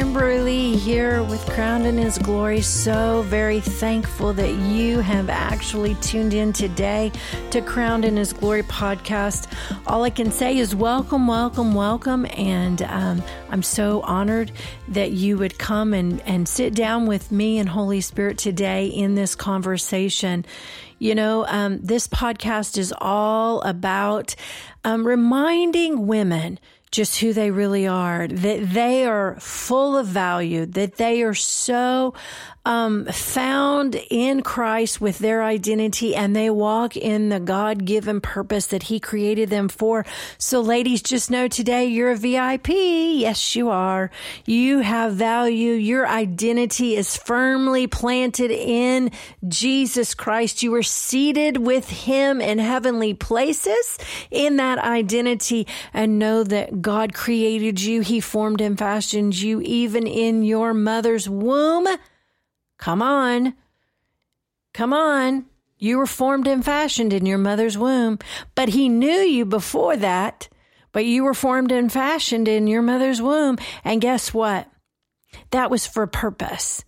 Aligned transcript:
Kimberly 0.00 0.76
here 0.76 1.22
with 1.24 1.44
Crowned 1.50 1.84
in 1.84 1.98
His 1.98 2.16
Glory. 2.16 2.62
So 2.62 3.20
very 3.26 3.60
thankful 3.60 4.32
that 4.32 4.54
you 4.54 5.00
have 5.00 5.28
actually 5.28 5.94
tuned 5.96 6.32
in 6.32 6.54
today 6.54 7.12
to 7.50 7.60
Crowned 7.60 8.06
in 8.06 8.16
His 8.16 8.32
Glory 8.32 8.62
podcast. 8.62 9.46
All 9.86 10.02
I 10.02 10.08
can 10.08 10.32
say 10.32 10.56
is 10.56 10.74
welcome, 10.74 11.26
welcome, 11.26 11.74
welcome. 11.74 12.24
And 12.38 12.80
um, 12.80 13.22
I'm 13.50 13.62
so 13.62 14.00
honored 14.00 14.50
that 14.88 15.12
you 15.12 15.36
would 15.36 15.58
come 15.58 15.92
and, 15.92 16.22
and 16.22 16.48
sit 16.48 16.74
down 16.74 17.04
with 17.04 17.30
me 17.30 17.58
and 17.58 17.68
Holy 17.68 18.00
Spirit 18.00 18.38
today 18.38 18.86
in 18.86 19.16
this 19.16 19.34
conversation. 19.34 20.46
You 20.98 21.14
know, 21.14 21.44
um, 21.46 21.78
this 21.82 22.08
podcast 22.08 22.78
is 22.78 22.94
all 23.02 23.60
about 23.60 24.34
um, 24.82 25.06
reminding 25.06 26.06
women 26.06 26.58
just 26.90 27.20
who 27.20 27.32
they 27.32 27.50
really 27.50 27.86
are, 27.86 28.26
that 28.26 28.70
they 28.70 29.04
are 29.04 29.36
full 29.38 29.96
of 29.96 30.06
value, 30.06 30.66
that 30.66 30.96
they 30.96 31.22
are 31.22 31.34
so 31.34 32.14
um, 32.64 33.06
found 33.06 33.94
in 34.10 34.42
Christ 34.42 35.00
with 35.00 35.18
their 35.18 35.42
identity 35.42 36.14
and 36.14 36.36
they 36.36 36.50
walk 36.50 36.96
in 36.96 37.30
the 37.30 37.40
God 37.40 37.86
given 37.86 38.20
purpose 38.20 38.66
that 38.66 38.84
He 38.84 39.00
created 39.00 39.48
them 39.48 39.68
for. 39.68 40.04
So, 40.36 40.60
ladies, 40.60 41.02
just 41.02 41.30
know 41.30 41.48
today 41.48 41.86
you're 41.86 42.10
a 42.10 42.16
VIP. 42.16 42.68
Yes, 42.68 43.56
you 43.56 43.70
are. 43.70 44.10
You 44.44 44.80
have 44.80 45.14
value. 45.14 45.72
Your 45.72 46.06
identity 46.06 46.96
is 46.96 47.16
firmly 47.16 47.86
planted 47.86 48.50
in 48.50 49.10
Jesus 49.48 50.14
Christ. 50.14 50.62
You 50.62 50.74
are 50.74 50.82
seated 50.82 51.56
with 51.56 51.88
Him 51.88 52.40
in 52.40 52.58
heavenly 52.58 53.14
places 53.14 53.98
in 54.30 54.56
that 54.56 54.78
identity 54.78 55.66
and 55.94 56.18
know 56.18 56.44
that 56.44 56.79
God 56.80 57.14
created 57.14 57.80
you. 57.80 58.00
He 58.00 58.20
formed 58.20 58.60
and 58.60 58.78
fashioned 58.78 59.38
you 59.38 59.60
even 59.60 60.06
in 60.06 60.42
your 60.42 60.72
mother's 60.74 61.28
womb. 61.28 61.86
Come 62.78 63.02
on. 63.02 63.54
Come 64.72 64.92
on. 64.92 65.46
You 65.78 65.98
were 65.98 66.06
formed 66.06 66.46
and 66.46 66.64
fashioned 66.64 67.12
in 67.12 67.24
your 67.24 67.38
mother's 67.38 67.78
womb, 67.78 68.18
but 68.54 68.68
he 68.68 68.88
knew 68.88 69.08
you 69.08 69.46
before 69.46 69.96
that, 69.96 70.48
but 70.92 71.06
you 71.06 71.24
were 71.24 71.34
formed 71.34 71.72
and 71.72 71.90
fashioned 71.90 72.48
in 72.48 72.66
your 72.66 72.82
mother's 72.82 73.22
womb. 73.22 73.56
And 73.82 74.00
guess 74.00 74.34
what? 74.34 74.70
That 75.50 75.70
was 75.70 75.86
for 75.86 76.06
purpose. 76.06 76.84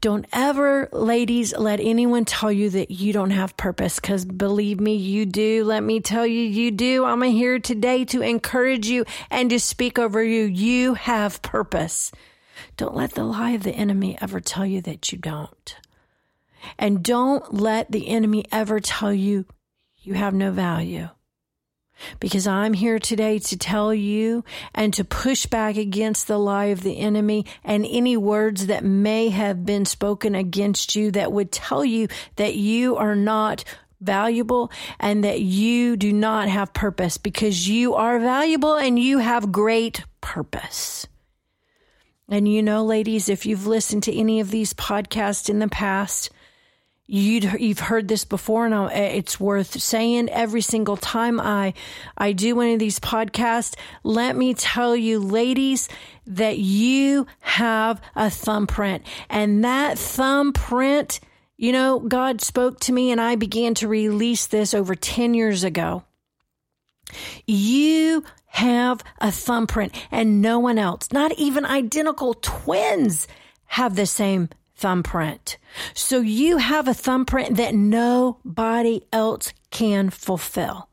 Don't 0.00 0.26
ever, 0.32 0.88
ladies, 0.92 1.56
let 1.56 1.80
anyone 1.80 2.24
tell 2.24 2.52
you 2.52 2.70
that 2.70 2.90
you 2.90 3.12
don't 3.12 3.30
have 3.30 3.56
purpose 3.56 3.98
because 4.00 4.24
believe 4.24 4.80
me, 4.80 4.94
you 4.94 5.26
do. 5.26 5.64
Let 5.64 5.82
me 5.82 6.00
tell 6.00 6.26
you, 6.26 6.40
you 6.42 6.70
do. 6.70 7.04
I'm 7.04 7.22
here 7.22 7.58
today 7.58 8.04
to 8.06 8.22
encourage 8.22 8.86
you 8.86 9.04
and 9.30 9.50
to 9.50 9.60
speak 9.60 9.98
over 9.98 10.22
you. 10.22 10.44
You 10.44 10.94
have 10.94 11.42
purpose. 11.42 12.12
Don't 12.76 12.96
let 12.96 13.12
the 13.12 13.24
lie 13.24 13.50
of 13.50 13.62
the 13.62 13.72
enemy 13.72 14.16
ever 14.20 14.40
tell 14.40 14.66
you 14.66 14.80
that 14.82 15.12
you 15.12 15.18
don't. 15.18 15.76
And 16.78 17.02
don't 17.02 17.54
let 17.54 17.90
the 17.90 18.08
enemy 18.08 18.44
ever 18.50 18.80
tell 18.80 19.12
you 19.12 19.46
you 19.98 20.14
have 20.14 20.34
no 20.34 20.50
value. 20.50 21.08
Because 22.20 22.46
I'm 22.46 22.74
here 22.74 22.98
today 22.98 23.38
to 23.40 23.56
tell 23.56 23.92
you 23.92 24.44
and 24.74 24.92
to 24.94 25.04
push 25.04 25.46
back 25.46 25.76
against 25.76 26.26
the 26.26 26.38
lie 26.38 26.66
of 26.66 26.82
the 26.82 26.98
enemy 26.98 27.46
and 27.64 27.86
any 27.88 28.16
words 28.16 28.66
that 28.66 28.84
may 28.84 29.28
have 29.30 29.64
been 29.64 29.84
spoken 29.84 30.34
against 30.34 30.94
you 30.94 31.10
that 31.12 31.32
would 31.32 31.52
tell 31.52 31.84
you 31.84 32.08
that 32.36 32.54
you 32.54 32.96
are 32.96 33.16
not 33.16 33.64
valuable 34.00 34.70
and 35.00 35.24
that 35.24 35.40
you 35.40 35.96
do 35.96 36.12
not 36.12 36.48
have 36.48 36.72
purpose 36.72 37.18
because 37.18 37.68
you 37.68 37.94
are 37.94 38.18
valuable 38.18 38.76
and 38.76 38.98
you 38.98 39.18
have 39.18 39.52
great 39.52 40.04
purpose. 40.20 41.06
And 42.28 42.46
you 42.46 42.62
know, 42.62 42.84
ladies, 42.84 43.28
if 43.28 43.46
you've 43.46 43.66
listened 43.66 44.02
to 44.04 44.14
any 44.14 44.40
of 44.40 44.50
these 44.50 44.74
podcasts 44.74 45.48
in 45.48 45.60
the 45.60 45.68
past, 45.68 46.30
you 47.10 47.40
have 47.48 47.78
heard 47.78 48.06
this 48.06 48.24
before, 48.26 48.66
and 48.66 48.74
eh, 48.74 49.16
it's 49.16 49.40
worth 49.40 49.80
saying 49.80 50.28
every 50.28 50.60
single 50.60 50.98
time 50.98 51.40
I 51.40 51.72
I 52.16 52.32
do 52.32 52.54
one 52.54 52.68
of 52.68 52.78
these 52.78 53.00
podcasts. 53.00 53.74
Let 54.04 54.36
me 54.36 54.52
tell 54.52 54.94
you, 54.94 55.18
ladies, 55.18 55.88
that 56.26 56.58
you 56.58 57.26
have 57.40 58.00
a 58.14 58.28
thumbprint, 58.28 59.04
and 59.30 59.64
that 59.64 59.98
thumbprint. 59.98 61.20
You 61.56 61.72
know, 61.72 61.98
God 61.98 62.40
spoke 62.42 62.78
to 62.80 62.92
me, 62.92 63.10
and 63.10 63.20
I 63.20 63.36
began 63.36 63.74
to 63.76 63.88
release 63.88 64.46
this 64.46 64.74
over 64.74 64.94
ten 64.94 65.32
years 65.32 65.64
ago. 65.64 66.04
You 67.46 68.22
have 68.48 69.02
a 69.18 69.32
thumbprint 69.32 69.94
and 70.10 70.42
no 70.42 70.58
one 70.58 70.78
else, 70.78 71.10
not 71.12 71.32
even 71.38 71.64
identical 71.64 72.34
twins, 72.34 73.26
have 73.66 73.96
the 73.96 74.06
same 74.06 74.48
thumbprint. 74.78 75.58
So 75.94 76.20
you 76.20 76.56
have 76.58 76.88
a 76.88 76.94
thumbprint 76.94 77.56
that 77.56 77.74
nobody 77.74 79.02
else 79.12 79.52
can 79.70 80.10
fulfill. 80.10 80.88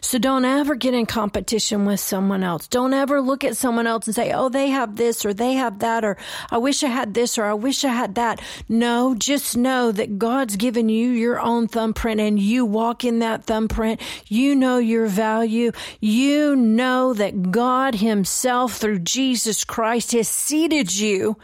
So 0.00 0.18
don't 0.18 0.44
ever 0.44 0.74
get 0.74 0.94
in 0.94 1.06
competition 1.06 1.84
with 1.84 1.98
someone 1.98 2.44
else. 2.44 2.68
Don't 2.68 2.94
ever 2.94 3.20
look 3.20 3.42
at 3.42 3.56
someone 3.56 3.86
else 3.86 4.06
and 4.06 4.14
say, 4.14 4.32
oh, 4.32 4.48
they 4.48 4.68
have 4.68 4.96
this 4.96 5.24
or 5.24 5.34
they 5.34 5.54
have 5.54 5.80
that 5.80 6.04
or 6.04 6.16
I 6.50 6.58
wish 6.58 6.84
I 6.84 6.88
had 6.88 7.14
this 7.14 7.36
or 7.36 7.44
I 7.44 7.54
wish 7.54 7.84
I 7.84 7.88
had 7.88 8.14
that. 8.14 8.40
No, 8.68 9.14
just 9.14 9.56
know 9.56 9.90
that 9.92 10.18
God's 10.18 10.56
given 10.56 10.88
you 10.88 11.10
your 11.10 11.40
own 11.40 11.66
thumbprint 11.66 12.20
and 12.20 12.38
you 12.38 12.64
walk 12.64 13.04
in 13.04 13.18
that 13.20 13.44
thumbprint. 13.44 14.00
You 14.26 14.54
know 14.54 14.78
your 14.78 15.06
value. 15.06 15.72
You 16.00 16.54
know 16.54 17.12
that 17.14 17.50
God 17.50 17.96
himself 17.96 18.76
through 18.76 19.00
Jesus 19.00 19.64
Christ 19.64 20.12
has 20.12 20.28
seated 20.28 20.94
you 20.94 21.36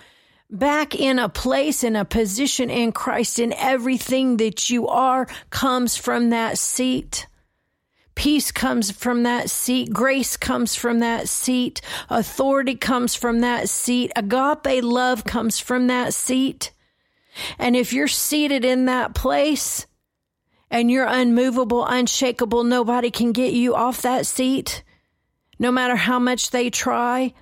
back 0.51 0.95
in 0.95 1.19
a 1.19 1.29
place, 1.29 1.85
in 1.85 1.97
a 1.97 2.05
position 2.05 2.71
in 2.71 2.93
Christ 2.93 3.39
and 3.39 3.53
everything 3.55 4.39
that 4.39 4.71
you 4.71 4.89
are 4.89 5.27
comes 5.51 5.97
from 5.97 6.31
that 6.31 6.59
seat. 6.59 7.27
Peace 8.15 8.51
comes 8.51 8.91
from 8.91 9.23
that 9.23 9.49
seat. 9.49 9.93
Grace 9.93 10.37
comes 10.37 10.75
from 10.75 10.99
that 10.99 11.29
seat. 11.29 11.81
Authority 12.11 12.75
comes 12.75 13.15
from 13.15 13.41
that 13.41 13.69
seat. 13.69 14.11
Agape 14.17 14.83
love 14.83 15.25
comes 15.25 15.61
from 15.61 15.87
that 15.87 16.13
seat. 16.13 16.73
And 17.59 17.77
if 17.77 17.93
you're 17.93 18.09
seated 18.09 18.65
in 18.65 18.87
that 18.87 19.15
place 19.15 19.87
and 20.69 20.91
you're 20.91 21.07
unmovable, 21.07 21.87
unshakable, 21.87 22.65
nobody 22.65 23.13
can 23.13 23.31
get 23.31 23.53
you 23.53 23.77
off 23.77 24.03
that 24.03 24.27
seat, 24.27 24.83
no 25.61 25.71
matter 25.71 25.95
how 25.95 26.19
much 26.19 26.51
they 26.51 26.71
try, 26.71 27.33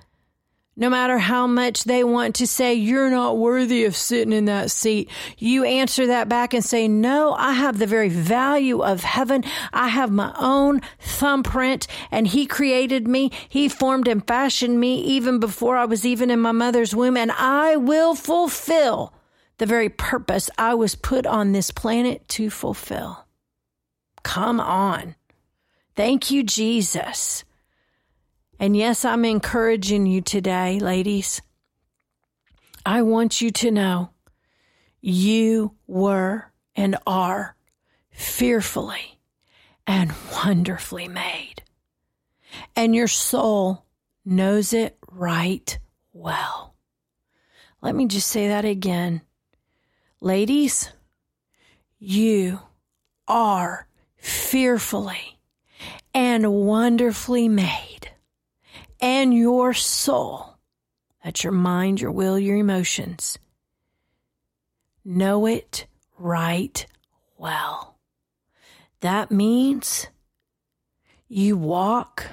no 0.79 0.91
matter 0.91 1.17
how 1.17 1.47
much 1.47 1.85
they 1.85 2.03
want 2.03 2.35
to 2.35 2.45
say, 2.45 2.75
you're 2.75 3.09
not 3.09 3.37
worthy 3.37 3.85
of 3.85 3.95
sitting 3.95 4.31
in 4.31 4.45
that 4.45 4.69
seat, 4.69 5.09
you 5.39 5.63
answer 5.63 6.07
that 6.07 6.29
back 6.29 6.53
and 6.53 6.63
say, 6.63 6.87
no, 6.87 7.33
I 7.33 7.53
have 7.53 7.79
the 7.79 7.87
very 7.87 8.09
value 8.09 8.83
of 8.83 9.03
heaven. 9.03 9.43
I 9.73 9.87
have 9.87 10.11
my 10.11 10.33
own 10.37 10.81
thumbprint 10.99 11.87
and 12.11 12.27
he 12.27 12.45
created 12.45 13.07
me. 13.07 13.31
He 13.49 13.67
formed 13.67 14.07
and 14.07 14.25
fashioned 14.25 14.79
me 14.79 15.01
even 15.01 15.39
before 15.39 15.75
I 15.75 15.85
was 15.85 16.05
even 16.05 16.29
in 16.29 16.39
my 16.39 16.51
mother's 16.51 16.95
womb 16.95 17.17
and 17.17 17.31
I 17.31 17.75
will 17.75 18.13
fulfill 18.13 19.13
the 19.57 19.65
very 19.65 19.89
purpose 19.89 20.51
I 20.59 20.75
was 20.75 20.93
put 20.93 21.25
on 21.25 21.53
this 21.53 21.71
planet 21.71 22.27
to 22.29 22.51
fulfill. 22.51 23.25
Come 24.21 24.59
on. 24.59 25.15
Thank 25.95 26.29
you, 26.29 26.43
Jesus. 26.43 27.43
And 28.59 28.75
yes, 28.75 29.05
I'm 29.05 29.23
encouraging 29.23 30.07
you 30.07 30.21
today, 30.21 30.79
ladies. 30.79 31.41
I 32.85 33.01
want 33.03 33.41
you 33.41 33.51
to 33.51 33.71
know 33.71 34.09
you 35.01 35.75
were 35.85 36.51
and 36.75 36.95
are 37.05 37.55
fearfully 38.11 39.19
and 39.85 40.11
wonderfully 40.33 41.07
made. 41.07 41.63
And 42.75 42.95
your 42.95 43.07
soul 43.07 43.85
knows 44.25 44.73
it 44.73 44.97
right 45.11 45.77
well. 46.13 46.75
Let 47.81 47.95
me 47.95 48.07
just 48.07 48.27
say 48.27 48.47
that 48.47 48.65
again. 48.65 49.21
Ladies, 50.19 50.89
you 51.99 52.59
are 53.27 53.87
fearfully 54.17 55.39
and 56.13 56.51
wonderfully 56.51 57.47
made 57.47 57.96
and 58.99 59.33
your 59.33 59.73
soul. 59.73 60.57
That's 61.23 61.43
your 61.43 61.53
mind, 61.53 62.01
your 62.01 62.11
will, 62.11 62.39
your 62.39 62.57
emotions. 62.57 63.37
Know 65.03 65.45
it 65.45 65.87
right 66.17 66.85
well. 67.37 67.97
That 69.01 69.31
means 69.31 70.07
you 71.27 71.57
walk 71.57 72.25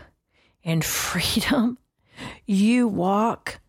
in 0.63 0.83
freedom. 0.83 1.79
You 2.47 2.89
walk 2.89 3.61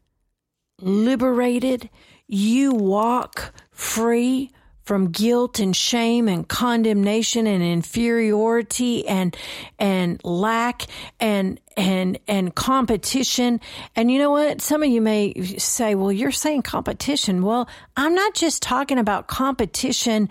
liberated. 0.80 1.90
You 2.28 2.72
walk 2.72 3.54
free 3.72 4.52
from 4.86 5.12
guilt 5.12 5.60
and 5.60 5.76
shame 5.76 6.28
and 6.28 6.48
condemnation 6.48 7.48
and 7.48 7.64
inferiority 7.64 9.08
and 9.08 9.36
and 9.80 10.24
lack 10.24 10.84
and 11.20 11.60
and 11.76 12.20
and 12.28 12.56
competition. 12.56 13.60
And 13.96 14.10
you 14.10 14.20
know 14.20 14.32
what? 14.32 14.62
Some 14.62 14.84
of 14.84 14.90
you 14.90 15.02
may 15.02 15.34
say 15.58 15.96
well 15.96 16.12
you're 16.12 16.32
saying 16.32 16.62
competition. 16.62 17.42
Well 17.42 17.68
i'm 17.98 18.16
not 18.16 18.34
just 18.34 18.62
talking 18.62 18.98
about 18.98 19.28
competition 19.28 20.30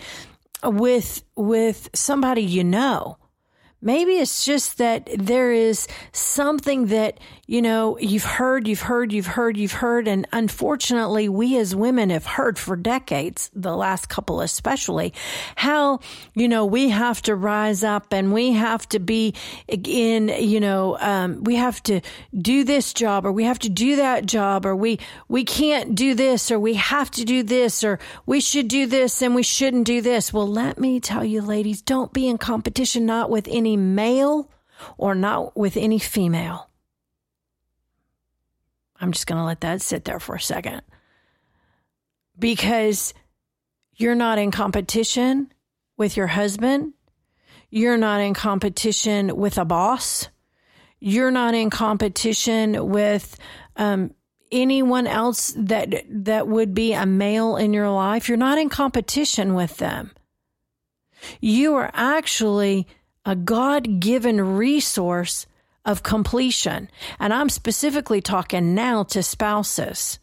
with 0.62 1.22
with 1.36 1.90
somebody 1.94 2.42
you 2.42 2.64
know. 2.64 3.18
Maybe 3.84 4.12
it's 4.12 4.46
just 4.46 4.78
that 4.78 5.10
there 5.14 5.52
is 5.52 5.86
something 6.12 6.86
that, 6.86 7.20
you 7.46 7.60
know, 7.60 7.98
you've 7.98 8.24
heard, 8.24 8.66
you've 8.66 8.80
heard, 8.80 9.12
you've 9.12 9.26
heard, 9.26 9.56
you've 9.56 9.72
heard. 9.72 10.08
And 10.08 10.26
unfortunately, 10.32 11.28
we 11.28 11.58
as 11.58 11.76
women 11.76 12.10
have 12.10 12.24
heard 12.24 12.58
for 12.58 12.74
decades, 12.74 13.50
the 13.54 13.76
last 13.76 14.08
couple 14.08 14.40
especially, 14.40 15.12
how, 15.56 16.00
you 16.34 16.48
know, 16.48 16.64
we 16.64 16.88
have 16.88 17.20
to 17.22 17.34
rise 17.34 17.84
up 17.84 18.12
and 18.12 18.32
we 18.32 18.52
have 18.52 18.88
to 18.90 18.98
be 18.98 19.34
in, 19.68 20.28
you 20.28 20.58
know, 20.58 20.98
um, 21.00 21.44
we 21.44 21.56
have 21.56 21.82
to 21.84 22.00
do 22.36 22.64
this 22.64 22.94
job 22.94 23.26
or 23.26 23.32
we 23.32 23.44
have 23.44 23.58
to 23.58 23.68
do 23.68 23.96
that 23.96 24.24
job 24.24 24.64
or 24.64 24.74
we, 24.74 24.98
we 25.28 25.44
can't 25.44 25.94
do 25.94 26.14
this 26.14 26.50
or 26.50 26.58
we 26.58 26.74
have 26.74 27.10
to 27.10 27.24
do 27.24 27.42
this 27.42 27.84
or 27.84 27.98
we 28.24 28.40
should 28.40 28.68
do 28.68 28.86
this 28.86 29.20
and 29.20 29.34
we 29.34 29.42
shouldn't 29.42 29.86
do 29.86 30.00
this. 30.00 30.32
Well, 30.32 30.48
let 30.48 30.78
me 30.78 30.98
tell 30.98 31.24
you, 31.24 31.42
ladies, 31.42 31.82
don't 31.82 32.12
be 32.12 32.26
in 32.26 32.38
competition, 32.38 33.04
not 33.04 33.28
with 33.28 33.48
any 33.50 33.76
male 33.76 34.50
or 34.96 35.14
not 35.14 35.56
with 35.56 35.76
any 35.76 35.98
female. 35.98 36.68
I'm 39.04 39.12
just 39.12 39.26
going 39.26 39.38
to 39.38 39.44
let 39.44 39.60
that 39.60 39.82
sit 39.82 40.06
there 40.06 40.18
for 40.18 40.34
a 40.34 40.40
second. 40.40 40.80
Because 42.38 43.12
you're 43.96 44.14
not 44.14 44.38
in 44.38 44.50
competition 44.50 45.52
with 45.98 46.16
your 46.16 46.26
husband. 46.26 46.94
You're 47.68 47.98
not 47.98 48.22
in 48.22 48.32
competition 48.32 49.36
with 49.36 49.58
a 49.58 49.66
boss. 49.66 50.28
You're 51.00 51.30
not 51.30 51.54
in 51.54 51.68
competition 51.68 52.88
with 52.88 53.36
um, 53.76 54.14
anyone 54.50 55.06
else 55.06 55.52
that 55.54 55.92
that 56.08 56.48
would 56.48 56.72
be 56.72 56.94
a 56.94 57.04
male 57.04 57.56
in 57.56 57.74
your 57.74 57.90
life. 57.90 58.26
You're 58.26 58.38
not 58.38 58.56
in 58.56 58.70
competition 58.70 59.52
with 59.52 59.76
them. 59.76 60.12
You 61.42 61.74
are 61.74 61.90
actually 61.92 62.86
a 63.26 63.36
God 63.36 64.00
given 64.00 64.56
resource 64.56 65.46
of 65.84 66.02
completion. 66.02 66.90
And 67.18 67.32
I'm 67.32 67.48
specifically 67.48 68.20
talking 68.20 68.74
now 68.74 69.02
to 69.04 69.22
spouses, 69.22 70.18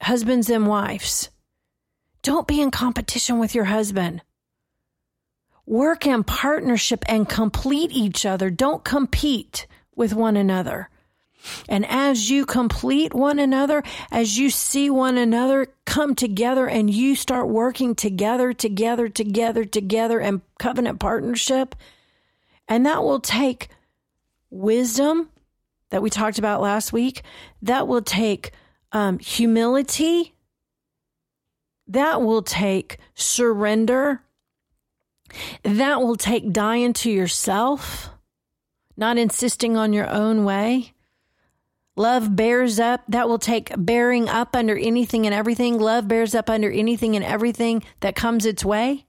husbands 0.00 0.48
and 0.50 0.66
wives. 0.66 1.30
Don't 2.22 2.46
be 2.46 2.60
in 2.60 2.70
competition 2.70 3.38
with 3.38 3.54
your 3.54 3.64
husband. 3.64 4.22
Work 5.66 6.06
in 6.06 6.24
partnership 6.24 7.04
and 7.08 7.28
complete 7.28 7.90
each 7.92 8.24
other. 8.24 8.50
Don't 8.50 8.84
compete 8.84 9.66
with 9.94 10.14
one 10.14 10.36
another. 10.36 10.88
And 11.68 11.86
as 11.86 12.30
you 12.30 12.46
complete 12.46 13.14
one 13.14 13.38
another, 13.38 13.82
as 14.10 14.38
you 14.38 14.50
see 14.50 14.90
one 14.90 15.18
another 15.18 15.68
come 15.84 16.14
together 16.14 16.66
and 16.68 16.90
you 16.90 17.14
start 17.14 17.48
working 17.48 17.94
together, 17.94 18.52
together, 18.52 19.08
together, 19.08 19.64
together 19.64 20.20
and 20.20 20.40
covenant 20.58 21.00
partnership, 21.00 21.74
and 22.66 22.84
that 22.86 23.02
will 23.02 23.20
take 23.20 23.68
wisdom 24.50 25.30
that 25.90 26.02
we 26.02 26.10
talked 26.10 26.38
about 26.38 26.60
last 26.60 26.92
week. 26.92 27.22
That 27.62 27.88
will 27.88 28.02
take 28.02 28.52
um, 28.92 29.18
humility. 29.18 30.34
That 31.86 32.22
will 32.22 32.42
take 32.42 32.98
surrender. 33.14 34.22
That 35.62 36.00
will 36.00 36.16
take 36.16 36.52
dying 36.52 36.92
to 36.94 37.10
yourself, 37.10 38.10
not 38.96 39.18
insisting 39.18 39.76
on 39.76 39.92
your 39.92 40.08
own 40.08 40.44
way. 40.44 40.94
Love 41.96 42.36
bears 42.36 42.78
up. 42.78 43.02
That 43.08 43.28
will 43.28 43.40
take 43.40 43.72
bearing 43.76 44.28
up 44.28 44.54
under 44.54 44.78
anything 44.78 45.26
and 45.26 45.34
everything. 45.34 45.78
Love 45.78 46.06
bears 46.06 46.34
up 46.34 46.48
under 46.48 46.70
anything 46.70 47.16
and 47.16 47.24
everything 47.24 47.82
that 48.00 48.14
comes 48.14 48.46
its 48.46 48.64
way. 48.64 49.07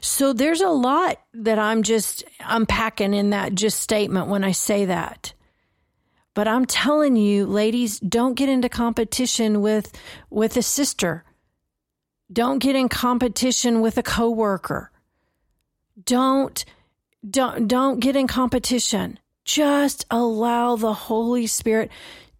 So 0.00 0.32
there's 0.32 0.60
a 0.60 0.68
lot 0.68 1.18
that 1.34 1.58
I'm 1.58 1.82
just 1.82 2.24
unpacking 2.40 3.14
in 3.14 3.30
that 3.30 3.54
just 3.54 3.80
statement 3.80 4.28
when 4.28 4.44
I 4.44 4.52
say 4.52 4.84
that. 4.86 5.34
But 6.34 6.48
I'm 6.48 6.66
telling 6.66 7.16
you, 7.16 7.46
ladies, 7.46 7.98
don't 8.00 8.34
get 8.34 8.48
into 8.48 8.68
competition 8.68 9.62
with 9.62 9.92
with 10.30 10.56
a 10.56 10.62
sister. 10.62 11.24
Don't 12.32 12.58
get 12.58 12.76
in 12.76 12.88
competition 12.88 13.80
with 13.80 13.96
a 13.98 14.02
coworker. 14.02 14.90
Don't 16.04 16.64
don't 17.28 17.68
don't 17.68 18.00
get 18.00 18.16
in 18.16 18.26
competition. 18.26 19.18
Just 19.44 20.04
allow 20.10 20.76
the 20.76 20.92
Holy 20.92 21.46
Spirit 21.46 21.90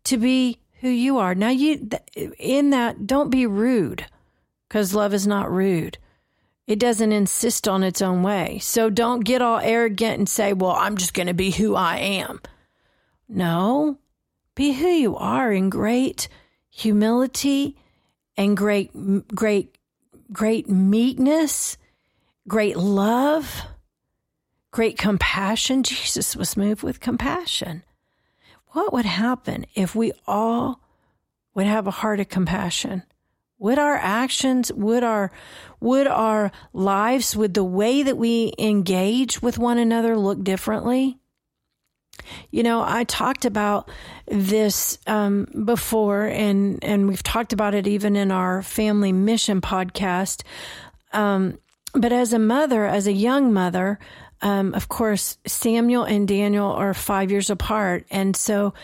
to 0.05 0.19
be 0.19 0.59
who 0.81 0.89
you 0.89 1.19
are. 1.19 1.35
Now, 1.35 1.51
you 1.51 1.89
in 2.39 2.71
that, 2.71 3.07
don't 3.07 3.31
be 3.31 3.47
rude 3.47 4.07
because 4.69 4.95
love 4.95 5.15
is 5.15 5.27
not 5.27 5.51
rude. 5.51 5.99
It 6.67 6.79
doesn't 6.79 7.13
insist 7.13 7.69
on 7.69 7.83
its 7.83 8.03
own 8.03 8.23
way. 8.23 8.59
So 8.59 8.91
don't 8.91 9.21
get 9.21 9.43
all 9.43 9.59
arrogant 9.59 10.19
and 10.19 10.29
say, 10.29 10.53
well, 10.53 10.73
I'm 10.73 10.97
just 10.97 11.15
going 11.15 11.29
to 11.29 11.35
be 11.35 11.51
who 11.51 11.77
I 11.77 11.99
am. 11.99 12.41
No, 13.29 13.99
be 14.55 14.73
who 14.73 14.89
you 14.89 15.17
are 15.17 15.53
in 15.53 15.71
great 15.71 16.29
humility 16.71 17.77
and 18.37 18.57
great, 18.57 18.91
great, 19.29 19.77
great 20.33 20.69
meekness, 20.69 21.79
great 22.49 22.77
love 22.77 23.65
great 24.77 24.99
compassion. 24.99 25.83
Jesus 25.83 26.37
was 26.37 26.55
moved 26.55 26.83
with 26.83 27.01
compassion. 27.01 27.83
What 28.73 28.93
would 28.93 29.07
happen 29.07 29.65
if 29.75 29.95
we 29.95 30.13
all 30.27 30.83
would 31.55 31.65
have 31.65 31.87
a 31.87 31.91
heart 32.03 32.21
of 32.21 32.29
compassion? 32.29 33.03
Would 33.59 33.79
our 33.79 33.97
actions, 33.97 34.73
would 34.73 35.03
our, 35.03 35.31
would 35.81 36.07
our 36.07 36.53
lives, 36.73 37.35
would 37.35 37.55
the 37.55 37.65
way 37.65 38.03
that 38.03 38.17
we 38.17 38.53
engage 38.59 39.41
with 39.41 39.59
one 39.59 39.79
another 39.79 40.17
look 40.17 40.45
differently? 40.45 41.19
You 42.51 42.63
know, 42.63 42.83
I 42.83 43.05
talked 43.05 43.45
about 43.45 43.91
this 44.27 44.99
um, 45.07 45.47
before, 45.65 46.25
and 46.25 46.83
and 46.83 47.09
we've 47.09 47.23
talked 47.23 47.53
about 47.53 47.75
it 47.75 47.87
even 47.87 48.17
in 48.17 48.31
our 48.31 48.63
family 48.63 49.13
mission 49.13 49.61
podcast. 49.61 50.43
Um, 51.13 51.59
but 51.93 52.13
as 52.13 52.33
a 52.33 52.39
mother, 52.39 52.85
as 52.85 53.07
a 53.07 53.13
young 53.13 53.53
mother, 53.53 53.99
um, 54.43 54.75
of 54.75 54.89
course, 54.89 55.39
Samuel 55.47 56.05
and 56.05 56.29
Daniel 56.29 56.71
are 56.71 56.95
five 56.95 57.31
years 57.31 57.51
apart. 57.51 58.07
And 58.11 58.37
so 58.37 58.75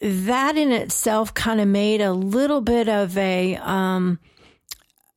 that 0.00 0.56
in 0.56 0.72
itself 0.72 1.32
kind 1.34 1.60
of 1.60 1.68
made 1.68 2.00
a 2.00 2.12
little 2.12 2.60
bit 2.60 2.88
of 2.88 3.16
a, 3.16 3.56
um, 3.56 4.18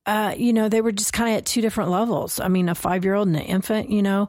uh, 0.06 0.34
you 0.36 0.52
know, 0.52 0.68
they 0.68 0.80
were 0.80 0.92
just 0.92 1.12
kind 1.12 1.30
of 1.30 1.38
at 1.38 1.46
two 1.46 1.60
different 1.60 1.90
levels. 1.90 2.40
I 2.40 2.48
mean, 2.48 2.68
a 2.68 2.74
five 2.74 3.04
year 3.04 3.14
old 3.14 3.28
and 3.28 3.36
an 3.36 3.42
infant, 3.42 3.90
you 3.90 4.02
know. 4.02 4.28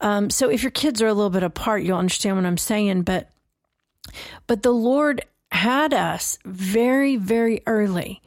Um, 0.00 0.30
so 0.30 0.48
if 0.48 0.62
your 0.62 0.70
kids 0.70 1.02
are 1.02 1.06
a 1.06 1.14
little 1.14 1.30
bit 1.30 1.42
apart, 1.42 1.82
you'll 1.82 1.98
understand 1.98 2.36
what 2.36 2.46
I'm 2.46 2.56
saying. 2.56 3.02
But, 3.02 3.30
but 4.46 4.62
the 4.62 4.72
Lord 4.72 5.24
had 5.52 5.92
us 5.92 6.38
very, 6.44 7.16
very 7.16 7.62
early. 7.66 8.22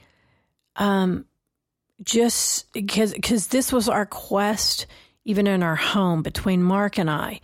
Um, 0.75 1.25
just 2.03 2.71
because, 2.73 3.13
because 3.13 3.47
this 3.47 3.71
was 3.71 3.87
our 3.87 4.05
quest 4.05 4.87
even 5.25 5.47
in 5.47 5.63
our 5.63 5.75
home 5.75 6.21
between 6.21 6.61
Mark 6.61 6.97
and 6.97 7.09
I. 7.09 7.39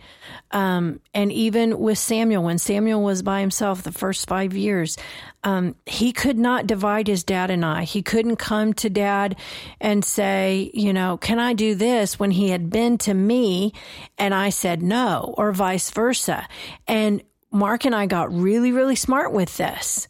Um, 0.50 1.00
and 1.14 1.32
even 1.32 1.78
with 1.78 1.96
Samuel, 1.98 2.42
when 2.42 2.58
Samuel 2.58 3.02
was 3.02 3.22
by 3.22 3.40
himself 3.40 3.82
the 3.82 3.92
first 3.92 4.28
five 4.28 4.54
years, 4.54 4.98
um, 5.44 5.74
he 5.86 6.12
could 6.12 6.38
not 6.38 6.66
divide 6.66 7.06
his 7.06 7.24
dad 7.24 7.50
and 7.50 7.64
I. 7.64 7.84
He 7.84 8.02
couldn't 8.02 8.36
come 8.36 8.74
to 8.74 8.90
dad 8.90 9.36
and 9.80 10.04
say, 10.04 10.70
you 10.74 10.92
know, 10.92 11.16
can 11.16 11.38
I 11.38 11.54
do 11.54 11.74
this 11.74 12.18
when 12.18 12.32
he 12.32 12.50
had 12.50 12.68
been 12.68 12.98
to 12.98 13.14
me 13.14 13.72
and 14.18 14.34
I 14.34 14.50
said 14.50 14.82
no, 14.82 15.34
or 15.38 15.52
vice 15.52 15.90
versa. 15.90 16.46
And 16.86 17.22
Mark 17.50 17.86
and 17.86 17.94
I 17.94 18.04
got 18.06 18.32
really, 18.32 18.72
really 18.72 18.96
smart 18.96 19.32
with 19.32 19.56
this 19.56 20.06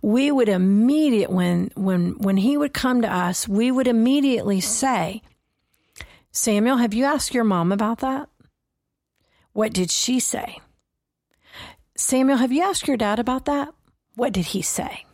we 0.00 0.30
would 0.30 0.48
immediate 0.48 1.30
when 1.30 1.70
when 1.74 2.12
when 2.18 2.36
he 2.36 2.56
would 2.56 2.72
come 2.72 3.02
to 3.02 3.12
us 3.12 3.48
we 3.48 3.70
would 3.70 3.88
immediately 3.88 4.60
say 4.60 5.20
Samuel, 6.32 6.78
have 6.78 6.94
you 6.94 7.04
asked 7.04 7.34
your 7.34 7.44
mom 7.44 7.72
about 7.72 7.98
that? 7.98 8.28
What 9.52 9.74
did 9.74 9.90
she 9.90 10.18
say? 10.18 10.58
Samuel, 11.94 12.38
have 12.38 12.52
you 12.52 12.62
asked 12.62 12.88
your 12.88 12.96
dad 12.96 13.18
about 13.18 13.44
that? 13.44 13.72
What 14.14 14.32
did 14.32 14.46
he 14.46 14.62
say? 14.62 15.04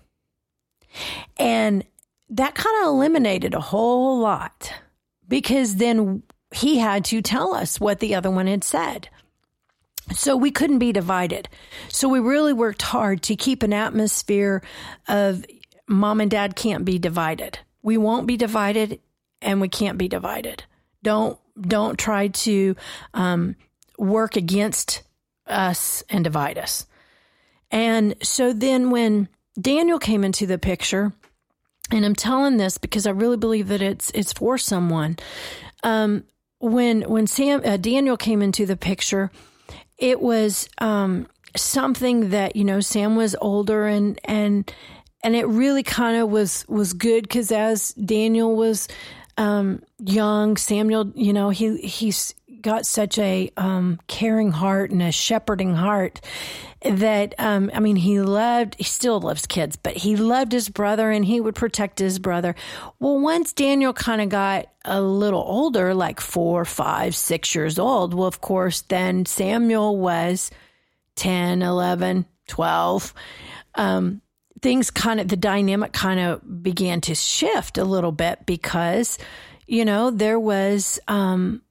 And 1.36 1.84
that 2.30 2.54
kind 2.54 2.82
of 2.82 2.88
eliminated 2.88 3.54
a 3.54 3.60
whole 3.60 4.20
lot 4.20 4.72
because 5.26 5.76
then 5.76 6.22
he 6.54 6.78
had 6.78 7.04
to 7.06 7.20
tell 7.20 7.52
us 7.52 7.80
what 7.80 7.98
the 7.98 8.14
other 8.14 8.30
one 8.30 8.46
had 8.46 8.62
said. 8.62 9.08
So 10.14 10.36
we 10.36 10.50
couldn't 10.50 10.78
be 10.78 10.92
divided. 10.92 11.48
So 11.88 12.08
we 12.08 12.20
really 12.20 12.52
worked 12.52 12.82
hard 12.82 13.22
to 13.24 13.36
keep 13.36 13.62
an 13.62 13.72
atmosphere 13.72 14.62
of 15.08 15.44
mom 15.86 16.20
and 16.20 16.30
dad 16.30 16.56
can't 16.56 16.84
be 16.84 16.98
divided. 16.98 17.58
We 17.82 17.96
won't 17.96 18.26
be 18.26 18.36
divided 18.36 19.00
and 19.42 19.60
we 19.60 19.68
can't 19.68 19.98
be 19.98 20.08
divided. 20.08 20.64
Don't 21.02 21.38
don't 21.60 21.98
try 21.98 22.28
to 22.28 22.76
um, 23.14 23.56
work 23.98 24.36
against 24.36 25.02
us 25.46 26.02
and 26.08 26.22
divide 26.24 26.58
us. 26.58 26.86
And 27.70 28.14
so 28.22 28.52
then 28.52 28.90
when 28.90 29.28
Daniel 29.60 29.98
came 29.98 30.24
into 30.24 30.46
the 30.46 30.58
picture, 30.58 31.12
and 31.90 32.04
I'm 32.04 32.14
telling 32.14 32.56
this 32.56 32.78
because 32.78 33.06
I 33.06 33.10
really 33.10 33.36
believe 33.36 33.68
that 33.68 33.82
it's 33.82 34.10
it's 34.10 34.32
for 34.32 34.58
someone. 34.58 35.16
Um, 35.82 36.24
when 36.60 37.02
when 37.02 37.26
Sam 37.26 37.62
uh, 37.64 37.76
Daniel 37.76 38.16
came 38.16 38.42
into 38.42 38.66
the 38.66 38.76
picture, 38.76 39.30
it 39.96 40.20
was 40.20 40.68
um, 40.78 41.26
something 41.56 42.30
that 42.30 42.56
you 42.56 42.64
know 42.64 42.80
Sam 42.80 43.16
was 43.16 43.36
older 43.40 43.86
and 43.86 44.20
and 44.24 44.70
and 45.22 45.34
it 45.34 45.46
really 45.46 45.82
kind 45.82 46.16
of 46.20 46.28
was 46.30 46.64
was 46.68 46.92
good 46.92 47.22
because 47.22 47.50
as 47.50 47.92
Daniel 47.94 48.54
was 48.54 48.88
um, 49.38 49.82
young, 49.98 50.56
Samuel, 50.56 51.12
you 51.14 51.32
know, 51.32 51.48
he 51.50 51.78
he's 51.78 52.34
got 52.60 52.84
such 52.84 53.18
a 53.18 53.50
um, 53.56 54.00
caring 54.08 54.50
heart 54.50 54.90
and 54.90 55.00
a 55.00 55.12
shepherding 55.12 55.76
heart 55.76 56.20
that 56.82 57.36
um, 57.38 57.70
I 57.72 57.78
mean, 57.78 57.94
he 57.94 58.20
loved. 58.20 58.74
He 58.76 58.84
still 58.84 59.20
loves 59.20 59.46
kids, 59.46 59.76
but 59.76 59.96
he 59.96 60.16
loved 60.16 60.50
his 60.50 60.68
brother 60.68 61.10
and 61.10 61.24
he 61.24 61.40
would 61.40 61.54
protect 61.54 62.00
his 62.00 62.18
brother. 62.18 62.56
Well, 62.98 63.20
once 63.20 63.52
Daniel 63.52 63.92
kind 63.92 64.20
of 64.20 64.28
got 64.28 64.66
a 64.84 65.00
little 65.00 65.42
older, 65.42 65.94
like 65.94 66.20
four, 66.20 66.64
five, 66.64 67.14
six 67.14 67.54
years 67.54 67.78
old, 67.78 68.14
well, 68.14 68.26
of 68.26 68.40
course, 68.40 68.82
then 68.82 69.24
Samuel 69.24 69.96
was 69.96 70.50
10, 71.14 71.62
11, 71.62 72.26
12. 72.48 73.14
Um, 73.76 74.20
things 74.62 74.90
kind 74.90 75.20
of 75.20 75.28
the 75.28 75.36
dynamic 75.36 75.92
kind 75.92 76.20
of 76.20 76.62
began 76.62 77.00
to 77.02 77.14
shift 77.14 77.78
a 77.78 77.84
little 77.84 78.12
bit 78.12 78.46
because 78.46 79.18
you 79.66 79.84
know 79.84 80.10
there 80.10 80.38
was 80.38 80.98
um 81.08 81.62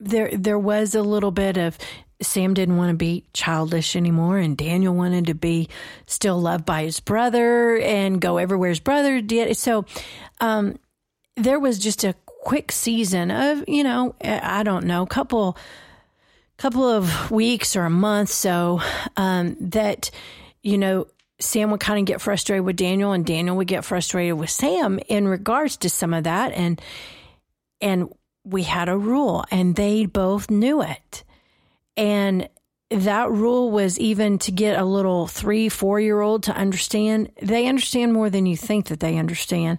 there 0.00 0.30
there 0.36 0.58
was 0.58 0.94
a 0.94 1.02
little 1.02 1.30
bit 1.30 1.56
of 1.56 1.78
Sam 2.22 2.54
didn't 2.54 2.78
want 2.78 2.90
to 2.90 2.96
be 2.96 3.24
childish 3.34 3.94
anymore 3.94 4.38
and 4.38 4.56
Daniel 4.56 4.94
wanted 4.94 5.26
to 5.26 5.34
be 5.34 5.68
still 6.06 6.40
loved 6.40 6.64
by 6.64 6.84
his 6.84 6.98
brother 7.00 7.76
and 7.76 8.20
go 8.20 8.38
everywhere 8.38 8.70
his 8.70 8.80
brother 8.80 9.20
did. 9.20 9.56
So 9.56 9.84
um 10.40 10.78
there 11.36 11.60
was 11.60 11.78
just 11.78 12.04
a 12.04 12.14
quick 12.26 12.72
season 12.72 13.30
of 13.30 13.64
you 13.68 13.84
know 13.84 14.14
I 14.22 14.62
don't 14.62 14.86
know 14.86 15.04
couple 15.06 15.56
couple 16.56 16.88
of 16.88 17.30
weeks 17.30 17.76
or 17.76 17.84
a 17.84 17.90
month 17.90 18.30
so 18.30 18.80
um 19.16 19.56
that 19.60 20.10
you 20.62 20.78
know 20.78 21.06
Sam 21.38 21.70
would 21.70 21.80
kind 21.80 21.98
of 21.98 22.06
get 22.06 22.20
frustrated 22.20 22.64
with 22.64 22.76
Daniel 22.76 23.12
and 23.12 23.24
Daniel 23.24 23.56
would 23.56 23.68
get 23.68 23.84
frustrated 23.84 24.34
with 24.34 24.50
Sam 24.50 24.98
in 25.08 25.28
regards 25.28 25.76
to 25.78 25.90
some 25.90 26.14
of 26.14 26.24
that 26.24 26.52
and 26.52 26.80
and 27.80 28.08
we 28.44 28.62
had 28.62 28.88
a 28.88 28.96
rule 28.96 29.44
and 29.50 29.76
they 29.76 30.06
both 30.06 30.50
knew 30.50 30.80
it. 30.80 31.24
And 31.96 32.48
that 32.90 33.30
rule 33.30 33.70
was 33.70 33.98
even 33.98 34.38
to 34.38 34.52
get 34.52 34.78
a 34.78 34.84
little 34.84 35.26
3 35.26 35.68
4 35.68 36.00
year 36.00 36.20
old 36.20 36.44
to 36.44 36.52
understand. 36.52 37.30
They 37.42 37.66
understand 37.66 38.12
more 38.12 38.30
than 38.30 38.46
you 38.46 38.56
think 38.56 38.86
that 38.86 39.00
they 39.00 39.18
understand. 39.18 39.78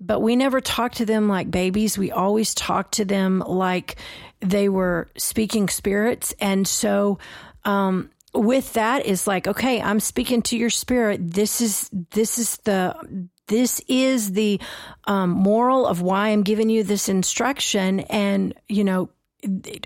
But 0.00 0.20
we 0.20 0.36
never 0.36 0.60
talked 0.60 0.96
to 0.96 1.06
them 1.06 1.28
like 1.28 1.50
babies. 1.50 1.96
We 1.96 2.10
always 2.10 2.54
talked 2.54 2.94
to 2.94 3.04
them 3.04 3.38
like 3.38 3.96
they 4.40 4.68
were 4.68 5.08
speaking 5.16 5.68
spirits. 5.68 6.34
And 6.40 6.66
so 6.66 7.18
um, 7.64 8.10
with 8.34 8.72
that 8.74 9.06
is 9.06 9.26
like, 9.26 9.46
okay, 9.46 9.80
I'm 9.80 10.00
speaking 10.00 10.42
to 10.42 10.56
your 10.56 10.70
spirit. 10.70 11.32
This 11.32 11.60
is, 11.60 11.90
this 12.10 12.38
is 12.38 12.56
the, 12.58 13.28
this 13.48 13.80
is 13.88 14.32
the 14.32 14.60
um, 15.04 15.30
moral 15.30 15.86
of 15.86 16.00
why 16.00 16.28
I'm 16.28 16.42
giving 16.42 16.70
you 16.70 16.82
this 16.82 17.08
instruction. 17.08 18.00
And, 18.00 18.54
you 18.68 18.84
know, 18.84 19.10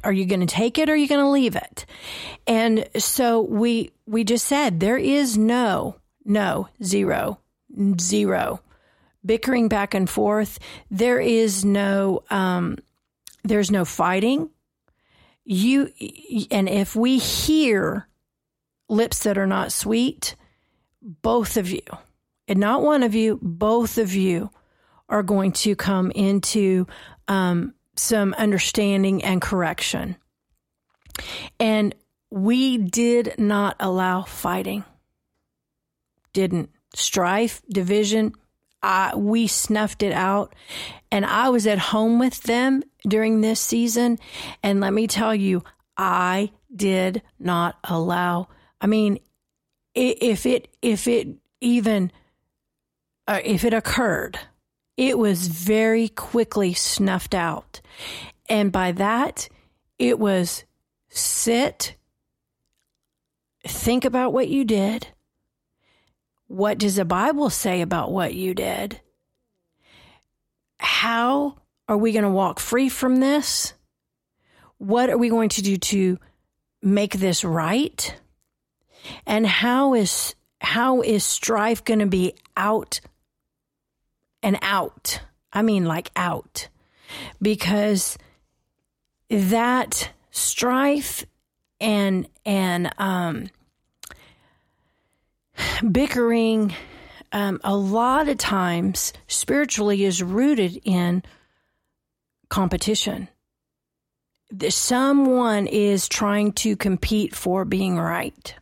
are 0.05 0.13
you 0.13 0.27
going 0.27 0.41
to 0.41 0.47
take 0.47 0.79
it 0.79 0.89
or 0.89 0.93
are 0.93 0.97
you 0.97 1.09
going 1.09 1.25
to 1.25 1.31
leave 1.31 1.57
it? 1.57 1.87
And 2.47 2.89
so 2.97 3.41
we, 3.41 3.91
we 4.07 4.23
just 4.23 4.47
said 4.47 4.81
there 4.81 4.99
is 4.99 5.37
no, 5.39 5.97
no, 6.25 6.69
zero, 6.83 7.41
zero 7.99 8.61
bickering 9.25 9.69
back 9.69 9.95
and 9.95 10.09
forth. 10.09 10.59
There 10.91 11.19
is 11.19 11.65
no, 11.65 12.23
um, 12.31 12.79
there's 13.43 13.71
no 13.71 13.85
fighting. 13.85 14.51
You, 15.45 15.91
and 16.51 16.69
if 16.69 16.95
we 16.95 17.19
hear 17.19 18.07
lips 18.89 19.21
that 19.21 19.39
are 19.39 19.47
not 19.47 19.73
sweet, 19.73 20.37
both 21.03 21.57
of 21.57 21.71
you, 21.71 21.83
and 22.49 22.59
not 22.59 22.83
one 22.83 23.03
of 23.03 23.15
you, 23.15 23.39
both 23.43 23.99
of 23.99 24.15
you 24.15 24.51
are 25.09 25.23
going 25.23 25.53
to 25.53 25.77
come 25.77 26.11
into 26.13 26.87
um, 27.29 27.75
some 27.97 28.35
understanding 28.35 29.25
and 29.25 29.41
correction. 29.41 30.17
And 31.59 31.95
we 32.31 32.79
did 32.79 33.35
not 33.39 33.77
allow 33.81 34.23
fighting. 34.23 34.85
Didn't. 36.33 36.71
Strife, 36.95 37.63
division, 37.69 38.33
I, 38.83 39.15
we 39.17 39.47
snuffed 39.47 40.03
it 40.03 40.13
out. 40.13 40.55
And 41.11 41.25
I 41.27 41.49
was 41.51 41.67
at 41.67 41.79
home 41.79 42.19
with 42.19 42.43
them 42.45 42.83
during 43.07 43.41
this 43.41 43.61
season. 43.61 44.19
And 44.63 44.81
let 44.81 44.93
me 44.93 45.07
tell 45.07 45.35
you, 45.35 45.63
I 45.97 46.53
did 46.75 47.23
not 47.39 47.79
allow 47.85 48.49
I 48.87 48.89
mean, 48.89 49.19
if 49.97 50.47
it 50.47 50.69
if 50.81 51.09
it 51.09 51.27
even 51.61 52.13
uh, 53.27 53.41
if 53.43 53.65
it 53.65 53.75
occurred, 53.75 54.39
it 54.97 55.19
was 55.19 55.49
very 55.49 56.07
quickly 56.07 56.73
snuffed 56.73 57.35
out, 57.35 57.81
and 58.49 58.71
by 58.71 58.93
that, 58.93 59.49
it 59.99 60.21
was 60.21 60.63
sit, 61.09 61.97
think 63.67 64.05
about 64.05 64.33
what 64.33 64.47
you 64.47 64.65
did. 64.65 65.09
What 66.47 66.79
does 66.79 66.95
the 66.95 67.05
Bible 67.05 67.51
say 67.51 67.81
about 67.81 68.13
what 68.13 68.35
you 68.35 68.55
did? 68.55 69.01
How 70.79 71.57
are 71.89 71.97
we 71.97 72.13
going 72.13 72.23
to 72.23 72.31
walk 72.31 72.61
free 72.61 72.89
from 72.89 73.17
this? 73.17 73.75
What 74.79 75.11
are 75.11 75.19
we 75.19 75.29
going 75.29 75.49
to 75.49 75.63
do 75.63 75.77
to 75.77 76.19
make 76.83 77.15
this 77.15 77.43
right? 77.43 78.15
And 79.27 79.47
how 79.47 79.95
is 79.95 80.35
how 80.61 81.03
is 81.03 81.25
strife 81.25 81.85
going 81.85 82.01
to 82.01 82.07
be 82.07 82.35
out 82.57 83.01
and 84.43 84.59
out? 84.63 85.21
I 85.53 85.63
mean 85.63 85.85
like 85.85 86.11
out. 86.17 86.69
Because 87.41 88.19
that 89.31 90.11
strife 90.31 91.25
and 91.81 92.27
and 92.45 92.93
um 92.99 93.51
bickering 95.91 96.75
um, 97.33 97.61
a 97.65 97.77
lot 97.77 98.29
of 98.29 98.39
times 98.39 99.13
spiritually 99.27 100.05
is 100.05 100.23
rooted 100.23 100.81
in 100.85 101.23
competition. 102.49 103.29
Someone 104.69 105.67
is 105.67 106.09
trying 106.09 106.53
to 106.53 106.77
compete 106.77 107.35
for 107.35 107.65
being 107.65 107.99
right. 107.99 108.55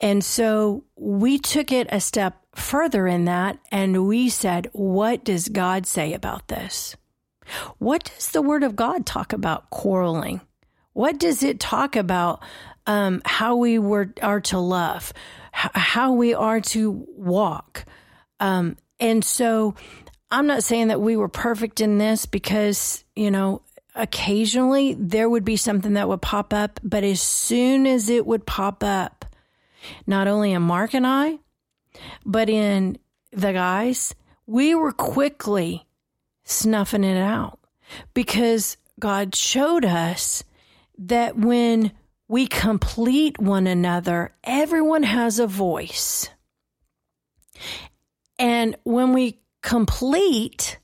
And 0.00 0.24
so 0.24 0.84
we 0.96 1.38
took 1.38 1.72
it 1.72 1.86
a 1.90 2.00
step 2.00 2.36
further 2.54 3.06
in 3.06 3.24
that 3.26 3.58
and 3.70 4.06
we 4.06 4.28
said, 4.28 4.68
what 4.72 5.24
does 5.24 5.48
God 5.48 5.86
say 5.86 6.12
about 6.12 6.48
this? 6.48 6.96
What 7.78 8.04
does 8.04 8.30
the 8.30 8.42
word 8.42 8.62
of 8.62 8.76
God 8.76 9.06
talk 9.06 9.32
about 9.32 9.70
quarreling? 9.70 10.40
What 10.92 11.18
does 11.18 11.42
it 11.42 11.60
talk 11.60 11.96
about 11.96 12.42
um, 12.86 13.22
how 13.24 13.56
we 13.56 13.78
were 13.78 14.12
are 14.22 14.40
to 14.42 14.58
love, 14.58 15.12
h- 15.54 15.70
how 15.74 16.12
we 16.12 16.34
are 16.34 16.60
to 16.60 17.06
walk? 17.16 17.84
Um, 18.40 18.76
and 19.00 19.24
so 19.24 19.74
I'm 20.30 20.46
not 20.46 20.64
saying 20.64 20.88
that 20.88 21.00
we 21.00 21.16
were 21.16 21.28
perfect 21.28 21.80
in 21.80 21.98
this 21.98 22.26
because, 22.26 23.04
you 23.16 23.30
know, 23.30 23.62
occasionally 23.94 24.94
there 24.94 25.28
would 25.28 25.44
be 25.44 25.56
something 25.56 25.94
that 25.94 26.08
would 26.08 26.22
pop 26.22 26.52
up, 26.52 26.80
but 26.82 27.04
as 27.04 27.20
soon 27.20 27.86
as 27.86 28.08
it 28.08 28.26
would 28.26 28.46
pop 28.46 28.84
up, 28.84 29.17
not 30.06 30.28
only 30.28 30.52
in 30.52 30.62
Mark 30.62 30.94
and 30.94 31.06
I, 31.06 31.38
but 32.24 32.48
in 32.48 32.98
the 33.32 33.52
guys, 33.52 34.14
we 34.46 34.74
were 34.74 34.92
quickly 34.92 35.86
snuffing 36.44 37.04
it 37.04 37.18
out 37.18 37.58
because 38.14 38.76
God 38.98 39.34
showed 39.34 39.84
us 39.84 40.44
that 40.98 41.36
when 41.36 41.92
we 42.26 42.46
complete 42.46 43.38
one 43.38 43.66
another, 43.66 44.34
everyone 44.44 45.02
has 45.02 45.38
a 45.38 45.46
voice. 45.46 46.28
And 48.38 48.76
when 48.84 49.12
we 49.12 49.40
complete, 49.62 50.78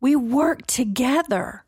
we 0.00 0.16
work 0.16 0.66
together 0.66 1.64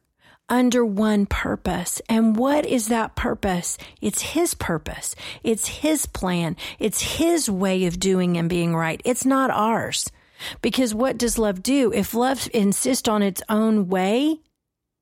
under 0.48 0.84
one 0.84 1.26
purpose. 1.26 2.00
And 2.08 2.36
what 2.36 2.66
is 2.66 2.88
that 2.88 3.16
purpose? 3.16 3.78
It's 4.00 4.22
His 4.22 4.54
purpose. 4.54 5.14
It's 5.42 5.68
His 5.68 6.06
plan. 6.06 6.56
It's 6.78 7.18
His 7.18 7.48
way 7.50 7.86
of 7.86 8.00
doing 8.00 8.36
and 8.36 8.48
being 8.48 8.74
right. 8.76 9.00
It's 9.04 9.24
not 9.24 9.50
ours. 9.50 10.10
Because 10.60 10.94
what 10.94 11.16
does 11.16 11.38
love 11.38 11.62
do? 11.62 11.92
If 11.92 12.14
love 12.14 12.48
insists 12.52 13.08
on 13.08 13.22
its 13.22 13.42
own 13.48 13.88
way, 13.88 14.40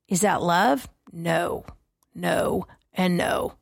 is 0.07 0.21
that 0.21 0.41
love? 0.41 0.87
No, 1.11 1.65
no, 2.13 2.67
and 2.93 3.17
no. 3.17 3.53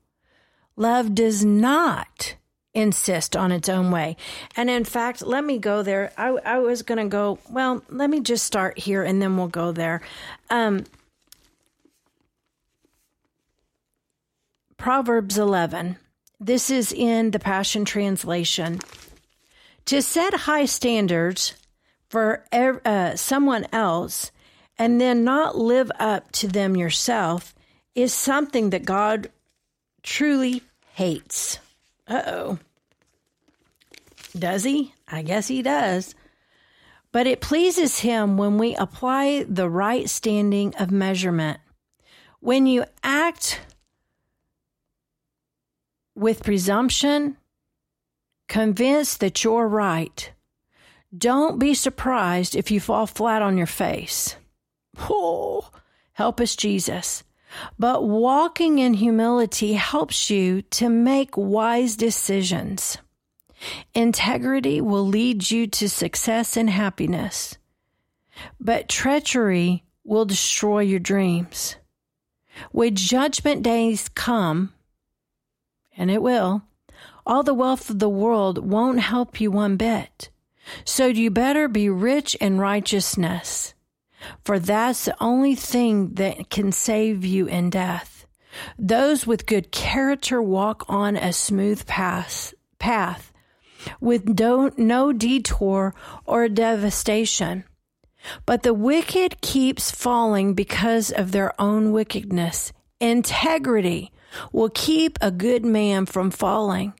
Love 0.75 1.15
does 1.15 1.43
not 1.43 2.35
insist 2.73 3.35
on 3.35 3.51
its 3.51 3.67
own 3.67 3.91
way. 3.91 4.15
And 4.55 4.69
in 4.69 4.85
fact, 4.85 5.21
let 5.21 5.43
me 5.43 5.57
go 5.57 5.83
there. 5.83 6.11
I, 6.17 6.29
I 6.45 6.59
was 6.59 6.83
going 6.83 6.97
to 6.97 7.09
go, 7.09 7.39
well, 7.49 7.83
let 7.89 8.09
me 8.09 8.21
just 8.21 8.45
start 8.45 8.79
here 8.79 9.03
and 9.03 9.21
then 9.21 9.35
we'll 9.37 9.47
go 9.47 9.71
there. 9.71 10.01
Um, 10.49 10.85
Proverbs 14.81 15.37
11. 15.37 15.97
This 16.39 16.71
is 16.71 16.91
in 16.91 17.29
the 17.29 17.37
Passion 17.37 17.85
Translation. 17.85 18.79
To 19.85 20.01
set 20.01 20.33
high 20.33 20.65
standards 20.65 21.53
for 22.09 22.45
uh, 22.51 23.15
someone 23.15 23.67
else 23.71 24.31
and 24.79 24.99
then 24.99 25.23
not 25.23 25.55
live 25.55 25.91
up 25.99 26.31
to 26.31 26.47
them 26.47 26.75
yourself 26.75 27.53
is 27.93 28.11
something 28.11 28.71
that 28.71 28.83
God 28.83 29.29
truly 30.01 30.63
hates. 30.93 31.59
Uh 32.07 32.23
oh. 32.25 32.59
Does 34.35 34.63
he? 34.63 34.95
I 35.07 35.21
guess 35.21 35.47
he 35.47 35.61
does. 35.61 36.15
But 37.11 37.27
it 37.27 37.39
pleases 37.39 37.99
him 37.99 38.35
when 38.35 38.57
we 38.57 38.73
apply 38.73 39.45
the 39.47 39.69
right 39.69 40.09
standing 40.09 40.73
of 40.79 40.89
measurement. 40.89 41.59
When 42.39 42.65
you 42.65 42.85
act 43.03 43.59
with 46.21 46.43
presumption, 46.43 47.35
convinced 48.47 49.21
that 49.21 49.43
you're 49.43 49.67
right, 49.67 50.31
don't 51.17 51.57
be 51.57 51.73
surprised 51.73 52.55
if 52.55 52.69
you 52.69 52.79
fall 52.79 53.07
flat 53.07 53.41
on 53.41 53.57
your 53.57 53.65
face. 53.65 54.35
Oh, 55.09 55.67
help 56.13 56.39
us, 56.39 56.55
Jesus. 56.55 57.23
But 57.79 58.03
walking 58.03 58.77
in 58.77 58.93
humility 58.93 59.73
helps 59.73 60.29
you 60.29 60.61
to 60.77 60.89
make 60.89 61.35
wise 61.35 61.95
decisions. 61.95 62.99
Integrity 63.95 64.79
will 64.79 65.05
lead 65.07 65.49
you 65.49 65.65
to 65.67 65.89
success 65.89 66.55
and 66.55 66.69
happiness, 66.69 67.57
but 68.59 68.87
treachery 68.87 69.83
will 70.03 70.25
destroy 70.25 70.81
your 70.81 70.99
dreams. 70.99 71.77
When 72.71 72.95
judgment 72.95 73.63
days 73.63 74.07
come, 74.09 74.73
and 76.01 76.09
it 76.09 76.21
will, 76.21 76.63
all 77.25 77.43
the 77.43 77.53
wealth 77.53 77.89
of 77.89 77.99
the 77.99 78.09
world 78.09 78.57
won't 78.57 78.99
help 78.99 79.39
you 79.39 79.51
one 79.51 79.77
bit. 79.77 80.29
So 80.83 81.05
you 81.05 81.29
better 81.29 81.67
be 81.67 81.89
rich 81.89 82.35
in 82.35 82.57
righteousness 82.57 83.73
for 84.43 84.59
that's 84.59 85.05
the 85.05 85.15
only 85.23 85.55
thing 85.55 86.13
that 86.15 86.49
can 86.49 86.71
save 86.71 87.25
you 87.25 87.47
in 87.47 87.69
death. 87.69 88.25
Those 88.77 89.25
with 89.25 89.45
good 89.45 89.71
character 89.71 90.41
walk 90.41 90.85
on 90.87 91.15
a 91.15 91.33
smooth 91.33 91.85
path, 91.87 92.53
path 92.79 93.31
with 93.99 94.27
no, 94.39 94.71
no 94.77 95.13
detour 95.13 95.95
or 96.25 96.49
devastation. 96.49 97.63
But 98.45 98.63
the 98.63 98.73
wicked 98.73 99.41
keeps 99.41 99.89
falling 99.89 100.53
because 100.53 101.11
of 101.11 101.31
their 101.31 101.59
own 101.59 101.91
wickedness. 101.91 102.71
Integrity 102.99 104.11
will 104.51 104.69
keep 104.69 105.17
a 105.21 105.31
good 105.31 105.65
man 105.65 106.05
from 106.05 106.31
falling, 106.31 106.93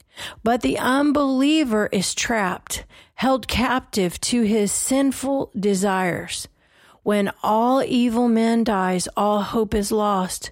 but 0.43 0.61
the 0.61 0.77
unbeliever 0.77 1.89
is 1.91 2.13
trapped, 2.13 2.85
held 3.15 3.47
captive 3.47 4.19
to 4.21 4.41
his 4.41 4.71
sinful 4.71 5.51
desires. 5.57 6.47
When 7.03 7.31
all 7.41 7.83
evil 7.83 8.27
men 8.27 8.63
dies, 8.63 9.07
all 9.17 9.41
hope 9.41 9.73
is 9.73 9.91
lost. 9.91 10.51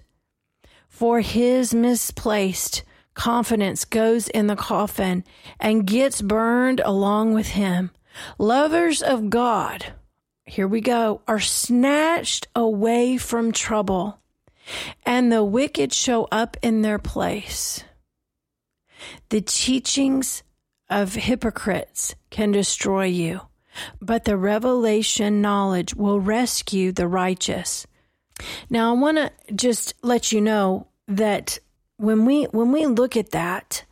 For 0.88 1.20
his 1.20 1.72
misplaced 1.72 2.82
confidence 3.14 3.84
goes 3.84 4.28
in 4.28 4.46
the 4.46 4.56
coffin 4.56 5.24
and 5.58 5.86
gets 5.86 6.22
burned 6.22 6.80
along 6.80 7.34
with 7.34 7.48
him. 7.48 7.90
Lovers 8.38 9.02
of 9.02 9.30
God, 9.30 9.92
here 10.44 10.66
we 10.66 10.80
go, 10.80 11.22
are 11.28 11.40
snatched 11.40 12.48
away 12.56 13.16
from 13.16 13.52
trouble, 13.52 14.18
and 15.04 15.30
the 15.30 15.44
wicked 15.44 15.92
show 15.92 16.28
up 16.30 16.56
in 16.62 16.82
their 16.82 16.98
place. 16.98 17.84
The 19.30 19.40
teachings 19.40 20.42
of 20.88 21.14
hypocrites 21.14 22.14
can 22.30 22.52
destroy 22.52 23.04
you 23.04 23.42
but 24.00 24.24
the 24.24 24.36
revelation 24.36 25.40
knowledge 25.40 25.94
will 25.94 26.20
rescue 26.20 26.92
the 26.92 27.08
righteous. 27.08 27.86
Now, 28.68 28.90
I 28.94 28.98
want 28.98 29.18
to 29.18 29.30
just 29.54 29.94
let 30.02 30.32
you 30.32 30.40
know 30.40 30.86
that 31.08 31.58
when 31.96 32.24
we 32.24 32.44
when 32.44 32.72
we 32.72 32.86
look 32.86 33.16
at 33.16 33.32
that, 33.32 33.84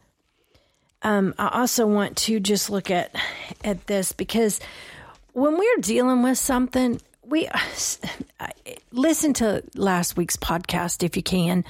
um, 1.02 1.34
I 1.38 1.60
also 1.60 1.86
want 1.86 2.16
to 2.18 2.40
just 2.40 2.70
look 2.70 2.90
at 2.90 3.14
at 3.62 3.86
this 3.86 4.12
because 4.12 4.60
when 5.32 5.58
we're 5.58 5.80
dealing 5.80 6.22
with 6.22 6.38
something, 6.38 7.00
we 7.28 7.48
listen 8.92 9.32
to 9.34 9.62
last 9.74 10.16
week's 10.16 10.36
podcast 10.36 11.02
if 11.02 11.16
you 11.16 11.22
can, 11.22 11.64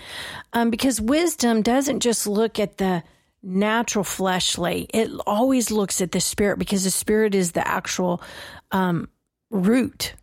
um, 0.53 0.71
because 0.71 1.01
wisdom 1.01 1.63
doesn't 1.63 2.01
just 2.01 2.27
look 2.27 2.59
at 2.59 2.79
the 2.79 3.03
natural 3.43 4.05
fleshly. 4.05 4.89
It 4.93 5.11
always 5.27 5.71
looks 5.71 6.01
at 6.01 6.13
the 6.13 6.21
spirit 6.21 6.59
because 6.59 6.85
the 6.85 6.91
spirit 6.91 7.35
is 7.35 7.53
the 7.53 7.67
actual 7.67 8.23
um, 8.73 9.09
root 9.51 10.15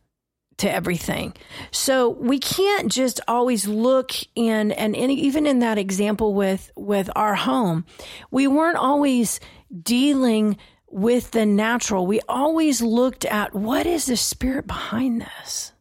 to 0.58 0.72
everything. 0.72 1.34
So 1.72 2.10
we 2.10 2.40
can't 2.40 2.90
just 2.90 3.20
always 3.28 3.68
look 3.68 4.12
in 4.36 4.72
and 4.72 4.96
even 4.96 5.46
in 5.46 5.60
that 5.60 5.78
example 5.78 6.34
with 6.34 6.72
with 6.76 7.10
our 7.16 7.36
home, 7.36 7.86
we 8.32 8.48
weren't 8.48 8.78
always 8.78 9.40
dealing 9.84 10.58
with 10.96 11.32
the 11.32 11.46
natural. 11.46 12.08
We 12.08 12.22
always 12.30 12.82
looked 12.82 13.26
at 13.26 13.54
what 13.54 13.86
is 13.86 14.06
the 14.06 14.16
spirit 14.16 14.66
behind 14.66 15.20
this? 15.20 15.74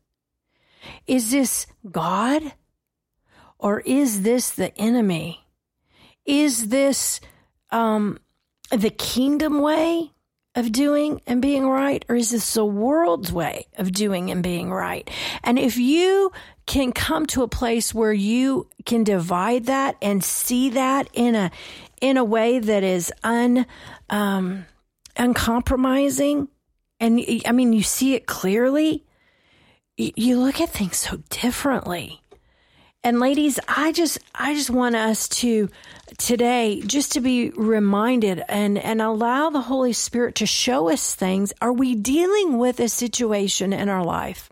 Is 1.07 1.31
this 1.31 1.69
God? 1.89 2.53
Or 3.57 3.79
is 3.79 4.23
this 4.23 4.51
the 4.51 4.77
enemy? 4.77 5.47
Is 6.27 6.67
this 6.67 7.21
um, 7.71 8.19
the 8.73 8.91
kingdom 8.91 9.61
way 9.61 10.11
of 10.57 10.73
doing 10.73 11.21
and 11.29 11.41
being 11.41 11.69
right, 11.69 12.05
or 12.09 12.17
is 12.17 12.31
this 12.31 12.55
the 12.55 12.65
world's 12.65 13.33
way 13.33 13.69
of 13.79 13.93
doing 13.93 14.33
and 14.33 14.43
being 14.43 14.73
right? 14.73 15.09
And 15.45 15.61
if 15.61 15.77
you 15.77 16.33
can 16.67 16.91
come 16.91 17.27
to 17.27 17.45
a 17.45 17.49
place 17.49 17.95
where 17.95 18.13
you 18.13 18.69
can 18.85 19.05
divide 19.05 19.67
that 19.67 19.97
and 20.03 20.25
see 20.25 20.71
that 20.71 21.09
in 21.13 21.37
a 21.37 21.53
in 22.01 22.17
a 22.17 22.25
way 22.25 22.59
that 22.59 22.83
is 22.83 23.13
un 23.23 23.65
um, 24.11 24.67
uncompromising, 25.17 26.49
and 27.01 27.21
I 27.47 27.53
mean 27.53 27.73
you 27.73 27.83
see 27.83 28.15
it 28.15 28.27
clearly, 28.27 29.05
you 29.97 30.39
look 30.39 30.61
at 30.61 30.71
things 30.71 30.97
so 30.97 31.19
differently. 31.31 32.21
And 33.03 33.21
ladies, 33.21 33.61
I 33.69 33.93
just 33.93 34.19
I 34.35 34.55
just 34.55 34.71
want 34.71 34.97
us 34.97 35.29
to 35.29 35.69
today 36.17 36.83
just 36.87 37.13
to 37.13 37.21
be 37.21 37.51
reminded 37.51 38.43
and 38.49 38.79
and 38.79 39.03
allow 39.03 39.51
the 39.51 39.61
Holy 39.61 39.93
Spirit 39.93 40.37
to 40.37 40.47
show 40.47 40.89
us 40.89 41.15
things. 41.15 41.53
Are 41.61 41.73
we 41.73 41.95
dealing 41.95 42.57
with 42.57 42.81
a 42.81 42.89
situation 42.89 43.75
in 43.75 43.91
our 43.91 44.03
life? 44.03 44.49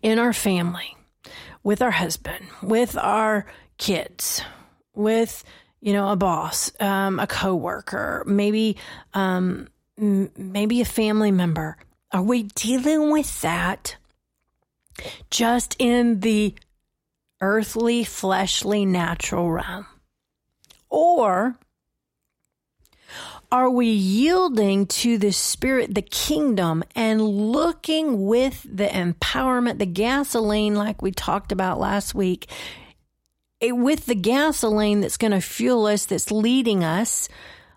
In 0.00 0.18
our 0.18 0.32
family, 0.32 0.96
with 1.62 1.82
our 1.82 1.90
husband, 1.90 2.46
with 2.62 2.96
our 2.96 3.44
kids, 3.76 4.42
with 4.94 5.44
you 5.82 5.92
know 5.92 6.08
a 6.08 6.16
boss, 6.16 6.72
um, 6.80 7.18
a 7.18 7.26
coworker, 7.26 8.22
maybe 8.26 8.76
um, 9.12 9.68
m- 9.98 10.30
maybe 10.36 10.80
a 10.80 10.86
family 10.86 11.32
member. 11.32 11.76
Are 12.12 12.22
we 12.22 12.44
dealing 12.44 13.10
with 13.10 13.40
that 13.42 13.96
just 15.30 15.76
in 15.78 16.20
the 16.20 16.54
earthly, 17.40 18.04
fleshly, 18.04 18.86
natural 18.86 19.50
realm? 19.50 19.86
Or 20.88 21.56
are 23.50 23.68
we 23.68 23.88
yielding 23.88 24.86
to 24.86 25.18
the 25.18 25.32
spirit, 25.32 25.94
the 25.94 26.02
kingdom, 26.02 26.84
and 26.94 27.20
looking 27.20 28.26
with 28.26 28.62
the 28.62 28.86
empowerment, 28.86 29.78
the 29.78 29.86
gasoline, 29.86 30.74
like 30.74 31.02
we 31.02 31.10
talked 31.10 31.50
about 31.50 31.80
last 31.80 32.14
week, 32.14 32.48
it, 33.62 33.72
with 33.72 34.04
the 34.06 34.14
gasoline 34.14 35.00
that's 35.00 35.16
going 35.16 35.30
to 35.32 35.40
fuel 35.40 35.86
us, 35.86 36.04
that's 36.04 36.30
leading 36.30 36.84
us, 36.84 37.28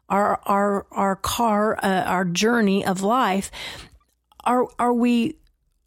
our 0.10 0.42
our 0.46 0.86
our 0.92 1.16
car, 1.16 1.78
uh, 1.82 2.04
our 2.06 2.26
journey 2.26 2.86
of 2.86 3.02
life? 3.02 3.52
Are 4.44 4.68
are 4.78 4.94
we 4.94 5.38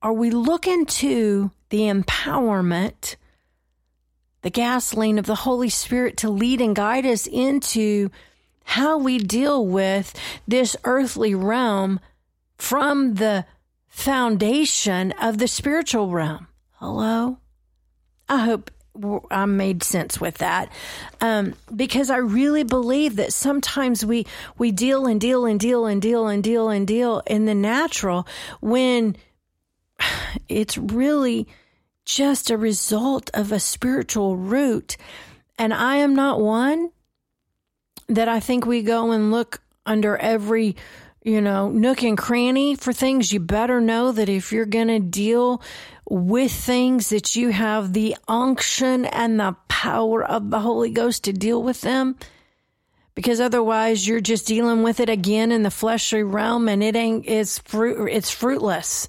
are 0.01 0.13
we 0.13 0.31
looking 0.31 0.87
to 0.87 1.51
the 1.69 1.81
empowerment? 1.81 3.17
the 4.43 4.51
gasoline 4.51 5.19
of 5.19 5.27
the 5.27 5.35
Holy 5.35 5.69
Spirit 5.69 6.17
to 6.19 6.31
lead 6.31 6.61
and 6.61 6.75
guide 6.75 7.05
us 7.05 7.27
into 7.27 8.11
how 8.65 8.99
we 8.99 9.19
deal 9.19 9.67
with 9.67 10.15
this 10.47 10.77
earthly 10.85 11.35
realm 11.35 11.99
from 12.57 13.15
the 13.15 13.45
foundation 13.89 15.13
of 15.21 15.39
the 15.39 15.49
spiritual 15.49 16.11
realm. 16.11 16.47
Hello? 16.75 17.39
I 18.29 18.45
hope 18.45 18.71
I 19.31 19.47
made 19.47 19.83
sense 19.83 20.21
with 20.21 20.39
that. 20.39 20.71
Um, 21.21 21.55
because 21.75 22.11
I 22.11 22.19
really 22.19 22.65
believe 22.65 23.17
that 23.17 23.33
sometimes 23.33 24.05
we, 24.05 24.27
we 24.57 24.73
deal 24.73 25.07
and 25.07 25.21
deal 25.21 25.47
and 25.47 25.59
deal 25.59 25.87
and 25.87 26.01
deal 26.03 26.29
and 26.29 26.43
deal 26.43 26.69
and 26.69 26.87
deal 26.87 27.23
in 27.27 27.45
the 27.45 27.55
natural 27.55 28.27
when 28.61 29.17
it's 30.49 30.79
really 30.79 31.47
just 32.05 32.51
a 32.51 32.57
result 32.57 33.31
of 33.35 33.53
a 33.53 33.61
spiritual 33.61 34.37
root. 34.37 34.97
And 35.59 35.75
I 35.75 35.97
am 35.97 36.15
not 36.15 36.41
one 36.41 36.91
that 38.09 38.29
I 38.29 38.41
think 38.41 38.65
we 38.65 38.83
go 38.83 39.11
and 39.11 39.31
look 39.31 39.61
under 39.85 40.17
every 40.17 40.77
you 41.23 41.41
know, 41.43 41.69
nook 41.69 42.03
and 42.03 42.17
cranny 42.17 42.75
for 42.75 42.93
things, 42.93 43.33
you 43.33 43.41
better 43.41 43.81
know 43.81 44.13
that 44.13 44.29
if 44.29 44.53
you're 44.53 44.65
going 44.65 44.89
to 44.89 45.01
deal 45.01 45.61
with 46.11 46.53
things 46.53 47.11
that 47.11 47.37
you 47.37 47.51
have 47.51 47.93
the 47.93 48.17
unction 48.27 49.05
and 49.05 49.39
the 49.39 49.57
power 49.69 50.25
of 50.25 50.51
the 50.51 50.61
Holy 50.61 50.91
Ghost 50.91 51.25
to 51.25 51.33
deal 51.33 51.63
with 51.63 51.81
them. 51.83 52.17
Because 53.15 53.41
otherwise 53.41 54.07
you're 54.07 54.21
just 54.21 54.47
dealing 54.47 54.83
with 54.83 55.01
it 55.01 55.09
again 55.09 55.51
in 55.51 55.65
the 55.65 55.71
fleshly 55.71 56.23
realm 56.23 56.69
and 56.69 56.83
it 56.83 56.95
ain't, 56.95 57.27
it's 57.27 57.59
fruit, 57.59 58.09
it's 58.09 58.31
fruitless. 58.31 59.09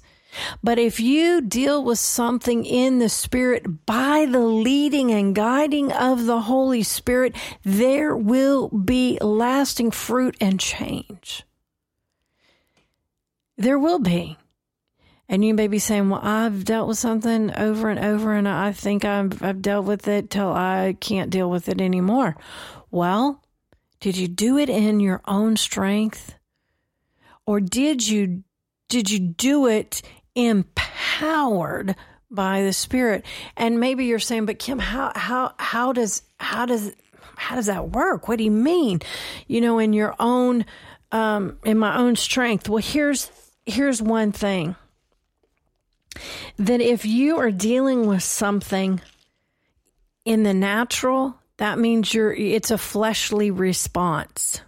But 0.62 0.78
if 0.78 1.00
you 1.00 1.40
deal 1.40 1.82
with 1.84 1.98
something 1.98 2.64
in 2.64 2.98
the 2.98 3.08
Spirit 3.08 3.86
by 3.86 4.26
the 4.26 4.40
leading 4.40 5.10
and 5.10 5.34
guiding 5.34 5.92
of 5.92 6.26
the 6.26 6.42
Holy 6.42 6.82
Spirit, 6.82 7.34
there 7.64 8.16
will 8.16 8.68
be 8.68 9.18
lasting 9.20 9.90
fruit 9.90 10.36
and 10.40 10.60
change. 10.60 11.44
There 13.56 13.78
will 13.78 13.98
be. 13.98 14.36
And 15.30 15.44
you 15.44 15.54
may 15.54 15.68
be 15.68 15.78
saying, 15.78 16.10
well, 16.10 16.20
I've 16.20 16.64
dealt 16.64 16.88
with 16.88 16.98
something 16.98 17.54
over 17.54 17.88
and 17.88 18.00
over, 18.00 18.34
and 18.34 18.48
I 18.48 18.72
think 18.72 19.04
I've, 19.04 19.40
I've 19.40 19.62
dealt 19.62 19.86
with 19.86 20.08
it 20.08 20.28
till 20.28 20.52
I 20.52 20.96
can't 20.98 21.30
deal 21.30 21.48
with 21.48 21.68
it 21.68 21.80
anymore. 21.80 22.36
Well, 22.90 23.40
did 24.00 24.16
you 24.16 24.26
do 24.26 24.58
it 24.58 24.68
in 24.68 24.98
your 24.98 25.22
own 25.26 25.56
strength? 25.56 26.34
Or 27.46 27.60
did 27.60 28.06
you 28.06 28.42
did 28.88 29.08
you 29.08 29.20
do 29.20 29.68
it 29.68 30.02
empowered 30.34 31.94
by 32.28 32.62
the 32.62 32.72
Spirit? 32.72 33.24
And 33.56 33.78
maybe 33.78 34.06
you're 34.06 34.18
saying, 34.18 34.46
but 34.46 34.58
Kim, 34.58 34.80
how 34.80 35.12
how 35.14 35.54
how 35.60 35.92
does 35.92 36.22
how 36.40 36.66
does 36.66 36.92
how 37.36 37.54
does 37.54 37.66
that 37.66 37.90
work? 37.90 38.26
What 38.26 38.38
do 38.38 38.44
you 38.44 38.50
mean? 38.50 38.98
You 39.46 39.60
know, 39.60 39.78
in 39.78 39.92
your 39.92 40.16
own 40.18 40.64
um, 41.12 41.58
in 41.64 41.78
my 41.78 41.98
own 41.98 42.16
strength. 42.16 42.68
Well, 42.68 42.82
here's 42.82 43.30
here's 43.64 44.02
one 44.02 44.32
thing 44.32 44.74
that 46.58 46.80
if 46.80 47.04
you 47.04 47.38
are 47.38 47.50
dealing 47.50 48.06
with 48.06 48.22
something 48.22 49.00
in 50.24 50.42
the 50.42 50.54
natural, 50.54 51.36
that 51.56 51.78
means 51.78 52.12
you're 52.12 52.32
it's 52.32 52.70
a 52.70 52.78
fleshly 52.78 53.50
response. 53.50 54.60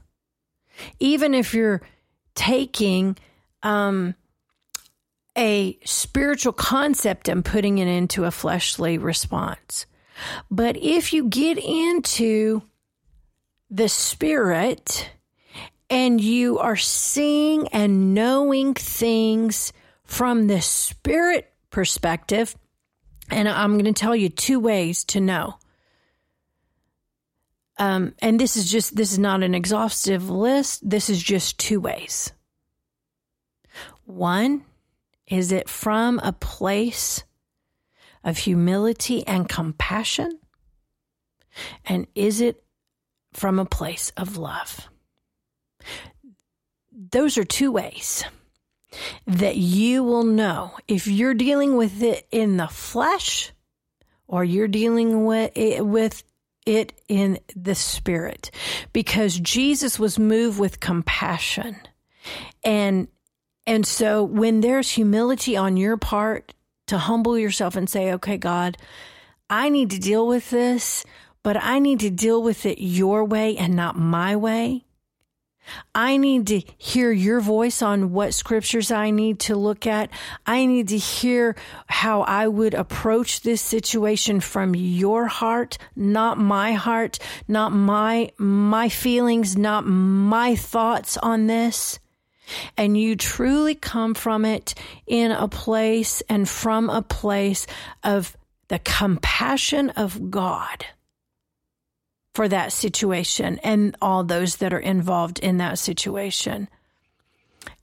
Even 1.00 1.35
if 1.35 1.55
you're 1.55 1.83
taking 2.35 3.16
um, 3.62 4.14
a 5.37 5.78
spiritual 5.85 6.52
concept 6.52 7.28
and 7.28 7.44
putting 7.44 7.78
it 7.78 7.88
into 7.88 8.24
a 8.24 8.31
fleshly 8.31 8.98
response. 8.98 9.87
But 10.50 10.76
if 10.76 11.12
you 11.12 11.28
get 11.28 11.59
into 11.59 12.62
the 13.70 13.88
spirit 13.88 15.11
and 15.88 16.20
you 16.20 16.59
are 16.59 16.76
seeing 16.76 17.68
and 17.68 18.14
knowing 18.14 18.74
things 18.74 19.72
from 20.12 20.46
the 20.46 20.61
spirit 20.61 21.51
perspective. 21.70 22.55
And 23.31 23.48
I'm 23.48 23.72
going 23.72 23.87
to 23.87 23.98
tell 23.98 24.14
you 24.14 24.29
two 24.29 24.61
ways 24.61 25.05
to 25.05 25.20
know. 25.20 25.55
Um, 27.79 28.14
and 28.18 28.38
this 28.38 28.59
is 28.59 28.70
just, 28.70 28.94
this 28.94 29.12
is 29.12 29.18
not 29.18 29.42
an 29.42 29.55
exhaustive 29.55 30.29
list. 30.29 30.87
This 30.88 31.09
is 31.09 31.22
just 31.22 31.59
two 31.59 31.81
ways. 31.81 32.31
One, 34.05 34.66
is 35.27 35.51
it 35.51 35.66
from 35.66 36.18
a 36.18 36.35
place 36.35 37.25
of 38.22 38.37
humility 38.37 39.27
and 39.27 39.48
compassion? 39.48 40.38
And 41.87 42.07
is 42.14 42.42
it 42.42 42.62
from 43.33 43.59
a 43.59 43.64
place 43.64 44.12
of 44.18 44.37
love? 44.37 44.90
Those 46.92 47.38
are 47.38 47.44
two 47.44 47.72
ways 47.72 48.25
that 49.26 49.57
you 49.57 50.05
will 50.05 50.24
know 50.24 50.72
if 50.88 51.07
you're 51.07 51.35
dealing 51.35 51.76
with 51.76 52.02
it 52.02 52.26
in 52.31 52.57
the 52.57 52.68
flesh 52.68 53.52
or 54.26 54.44
you're 54.44 54.68
dealing 54.68 55.24
with 55.24 55.50
it, 55.55 55.85
with 55.85 56.24
it 56.66 56.92
in 57.09 57.38
the 57.57 57.74
spirit 57.74 58.50
because 58.92 59.38
Jesus 59.38 59.98
was 59.98 60.18
moved 60.18 60.59
with 60.59 60.81
compassion. 60.81 61.76
And 62.64 63.09
and 63.66 63.87
so 63.87 64.24
when 64.24 64.61
there's 64.61 64.90
humility 64.90 65.57
on 65.57 65.76
your 65.76 65.96
part 65.96 66.52
to 66.88 66.98
humble 66.98 67.38
yourself 67.38 67.76
and 67.76 67.88
say, 67.88 68.12
"Okay, 68.12 68.37
God, 68.37 68.76
I 69.48 69.68
need 69.68 69.90
to 69.90 69.98
deal 69.98 70.26
with 70.26 70.50
this, 70.50 71.05
but 71.42 71.57
I 71.57 71.78
need 71.78 72.00
to 72.00 72.11
deal 72.11 72.42
with 72.42 72.66
it 72.66 72.81
your 72.81 73.24
way 73.24 73.57
and 73.57 73.74
not 73.74 73.96
my 73.96 74.35
way." 74.35 74.85
I 75.94 76.16
need 76.16 76.46
to 76.48 76.62
hear 76.79 77.12
your 77.12 77.40
voice 77.40 77.83
on 77.83 78.12
what 78.12 78.35
scriptures 78.35 78.90
I 78.90 79.11
need 79.11 79.40
to 79.40 79.57
look 79.57 79.87
at. 79.87 80.11
I 80.46 80.66
need 80.66 80.88
to 80.88 80.98
hear 80.98 81.57
how 81.87 82.22
I 82.22 82.48
would 82.48 82.75
approach 82.75 83.42
this 83.42 83.62
situation 83.62 84.40
from 84.40 84.75
your 84.75 85.27
heart, 85.27 85.79
not 85.94 86.38
my 86.38 86.72
heart, 86.72 87.18
not 87.48 87.72
my, 87.72 88.33
my 88.38 88.88
feelings, 88.88 89.57
not 89.57 89.87
my 89.87 90.57
thoughts 90.57 91.16
on 91.18 91.46
this. 91.46 91.98
And 92.77 92.98
you 92.98 93.16
truly 93.16 93.75
come 93.75 94.14
from 94.14 94.44
it 94.44 94.75
in 95.07 95.31
a 95.31 95.48
place 95.48 96.22
and 96.29 96.48
from 96.48 96.90
a 96.90 97.03
place 97.03 97.66
of 98.03 98.37
the 98.68 98.79
compassion 98.79 99.90
of 99.90 100.31
God 100.31 100.87
for 102.35 102.49
that 102.49 102.73
situation 102.73 103.59
and 103.62 103.97
all 104.01 104.25
those 104.25 104.57
that 104.57 104.73
are 104.73 104.79
involved 104.79 105.38
in 105.38 105.59
that 105.59 105.79
situation. 105.79 106.68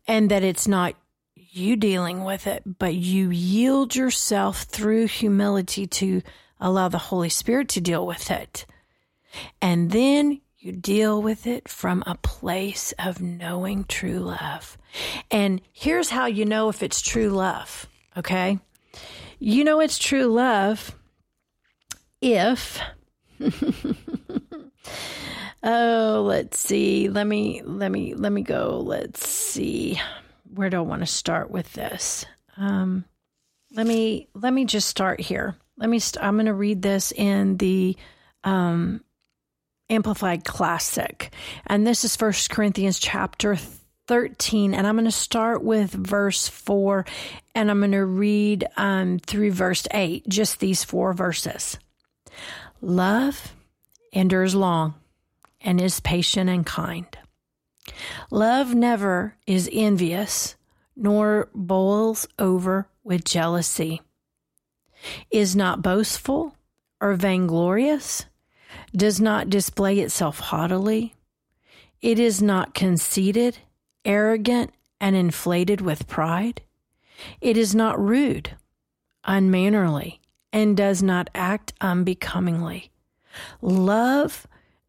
And 0.07 0.31
that 0.31 0.43
it's 0.43 0.67
not 0.67 0.95
you 1.35 1.75
dealing 1.75 2.23
with 2.23 2.47
it, 2.47 2.63
but 2.79 2.95
you 2.95 3.29
yield 3.29 3.95
yourself 3.95 4.63
through 4.63 5.07
humility 5.07 5.85
to 5.87 6.21
allow 6.59 6.87
the 6.87 6.97
Holy 6.97 7.29
Spirit 7.29 7.69
to 7.69 7.81
deal 7.81 8.05
with 8.05 8.31
it. 8.31 8.65
And 9.61 9.91
then 9.91 10.41
you 10.57 10.71
deal 10.71 11.21
with 11.21 11.47
it 11.47 11.69
from 11.69 12.03
a 12.05 12.15
place 12.15 12.93
of 12.99 13.21
knowing 13.21 13.85
true 13.85 14.19
love. 14.19 14.77
And 15.31 15.61
here's 15.71 16.09
how 16.09 16.25
you 16.25 16.45
know 16.45 16.69
if 16.69 16.83
it's 16.83 17.01
true 17.01 17.29
love, 17.29 17.87
okay? 18.17 18.59
You 19.39 19.63
know 19.63 19.79
it's 19.79 19.97
true 19.97 20.25
love 20.25 20.95
if 22.21 22.79
oh, 25.63 26.23
let's 26.25 26.59
see. 26.59 27.09
Let 27.09 27.25
me 27.25 27.61
let 27.63 27.91
me 27.91 28.13
let 28.15 28.31
me 28.31 28.41
go. 28.41 28.81
Let's 28.83 29.27
see. 29.27 29.99
Where 30.53 30.69
do 30.69 30.77
I 30.77 30.81
want 30.81 31.01
to 31.01 31.07
start 31.07 31.51
with 31.51 31.71
this? 31.73 32.25
Um, 32.57 33.05
let 33.73 33.87
me 33.87 34.27
let 34.33 34.53
me 34.53 34.65
just 34.65 34.87
start 34.87 35.19
here. 35.19 35.55
Let 35.77 35.89
me. 35.89 35.99
St- 35.99 36.23
I'm 36.23 36.35
going 36.35 36.47
to 36.47 36.53
read 36.53 36.81
this 36.81 37.11
in 37.11 37.57
the 37.57 37.95
um, 38.43 39.03
Amplified 39.89 40.43
Classic, 40.43 41.33
and 41.65 41.87
this 41.87 42.03
is 42.03 42.15
First 42.15 42.49
Corinthians 42.49 42.99
chapter 42.99 43.57
13, 44.07 44.73
and 44.73 44.87
I'm 44.87 44.95
going 44.95 45.05
to 45.05 45.11
start 45.11 45.63
with 45.63 45.91
verse 45.91 46.47
4, 46.47 47.05
and 47.53 47.69
I'm 47.69 47.79
going 47.79 47.91
to 47.91 48.03
read 48.03 48.65
um, 48.75 49.19
through 49.19 49.51
verse 49.51 49.87
8, 49.91 50.27
just 50.27 50.59
these 50.59 50.83
four 50.83 51.13
verses. 51.13 51.77
Love 52.81 53.53
endures 54.13 54.55
long 54.55 54.93
and 55.61 55.81
is 55.81 55.99
patient 55.99 56.49
and 56.49 56.65
kind. 56.65 57.17
Love 58.31 58.73
never 58.73 59.35
is 59.45 59.69
envious, 59.71 60.55
nor 60.95 61.49
boils 61.53 62.27
over 62.37 62.87
with 63.03 63.25
jealousy, 63.25 64.01
is 65.31 65.55
not 65.55 65.81
boastful 65.81 66.55
or 67.01 67.13
vainglorious, 67.15 68.25
does 68.95 69.19
not 69.19 69.49
display 69.49 69.99
itself 69.99 70.39
haughtily, 70.39 71.15
it 72.01 72.19
is 72.19 72.41
not 72.41 72.73
conceited, 72.73 73.57
arrogant, 74.05 74.71
and 75.01 75.15
inflated 75.15 75.81
with 75.81 76.07
pride. 76.07 76.61
It 77.41 77.57
is 77.57 77.75
not 77.75 77.99
rude, 77.99 78.55
unmannerly, 79.25 80.21
and 80.51 80.75
does 80.75 81.03
not 81.03 81.29
act 81.35 81.73
unbecomingly. 81.81 82.91
Love, 83.61 84.47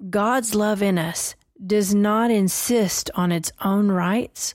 God's 0.09 0.55
love 0.55 0.83
in 0.83 0.99
us, 0.99 1.35
does 1.65 1.95
not 1.95 2.31
insist 2.31 3.11
on 3.15 3.33
its 3.33 3.53
own 3.63 3.91
rights 3.91 4.55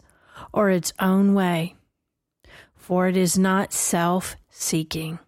or 0.51 0.69
its 0.69 0.91
own 0.99 1.33
way, 1.33 1.75
for 2.75 3.07
it 3.07 3.17
is 3.17 3.37
not 3.37 3.73
self 3.73 4.35
seeking. 4.49 5.19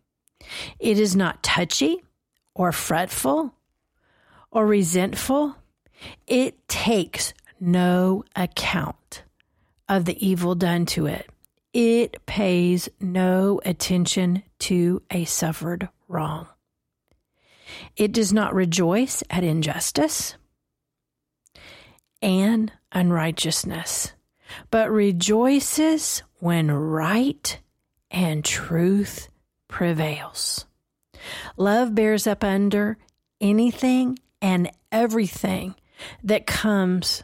It 0.80 0.98
is 0.98 1.16
not 1.16 1.44
touchy 1.44 2.04
or 2.56 2.72
fretful 2.72 3.54
or 4.52 4.66
resentful. 4.66 5.56
It 6.26 6.68
takes 6.68 7.34
no 7.60 8.24
account 8.36 9.24
of 9.90 10.06
the 10.06 10.26
evil 10.26 10.56
done 10.56 10.86
to 10.88 11.06
it. 11.06 11.30
It 11.78 12.26
pays 12.26 12.90
no 13.00 13.62
attention 13.64 14.42
to 14.62 15.04
a 15.12 15.26
suffered 15.26 15.90
wrong. 16.08 16.48
It 17.96 18.12
does 18.12 18.34
not 18.34 18.56
rejoice 18.56 19.22
at 19.30 19.44
injustice 19.44 20.34
and 22.20 22.72
unrighteousness, 22.94 24.14
but 24.72 24.90
rejoices 24.90 26.24
when 26.40 26.72
right 26.72 27.60
and 28.10 28.44
truth 28.44 29.30
prevails. 29.68 30.66
Love 31.58 31.94
bears 31.94 32.26
up 32.26 32.44
under 32.44 32.98
anything 33.40 34.18
and 34.42 34.72
everything 34.92 35.76
that 36.24 36.48
comes. 36.48 37.22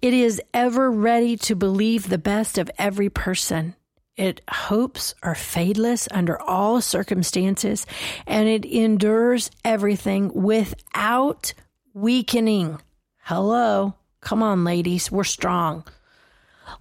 It 0.00 0.14
is 0.14 0.40
ever 0.54 0.90
ready 0.90 1.36
to 1.38 1.54
believe 1.54 2.08
the 2.08 2.18
best 2.18 2.58
of 2.58 2.70
every 2.78 3.10
person. 3.10 3.74
It 4.16 4.40
hopes 4.50 5.14
are 5.22 5.34
fadeless 5.34 6.08
under 6.10 6.40
all 6.40 6.80
circumstances, 6.80 7.86
and 8.26 8.48
it 8.48 8.64
endures 8.64 9.50
everything 9.64 10.32
without 10.34 11.54
weakening. 11.94 12.80
Hello. 13.18 13.94
Come 14.20 14.42
on, 14.42 14.64
ladies. 14.64 15.12
We're 15.12 15.24
strong. 15.24 15.84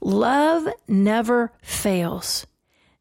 Love 0.02 0.68
never 0.88 1.52
fails, 1.62 2.48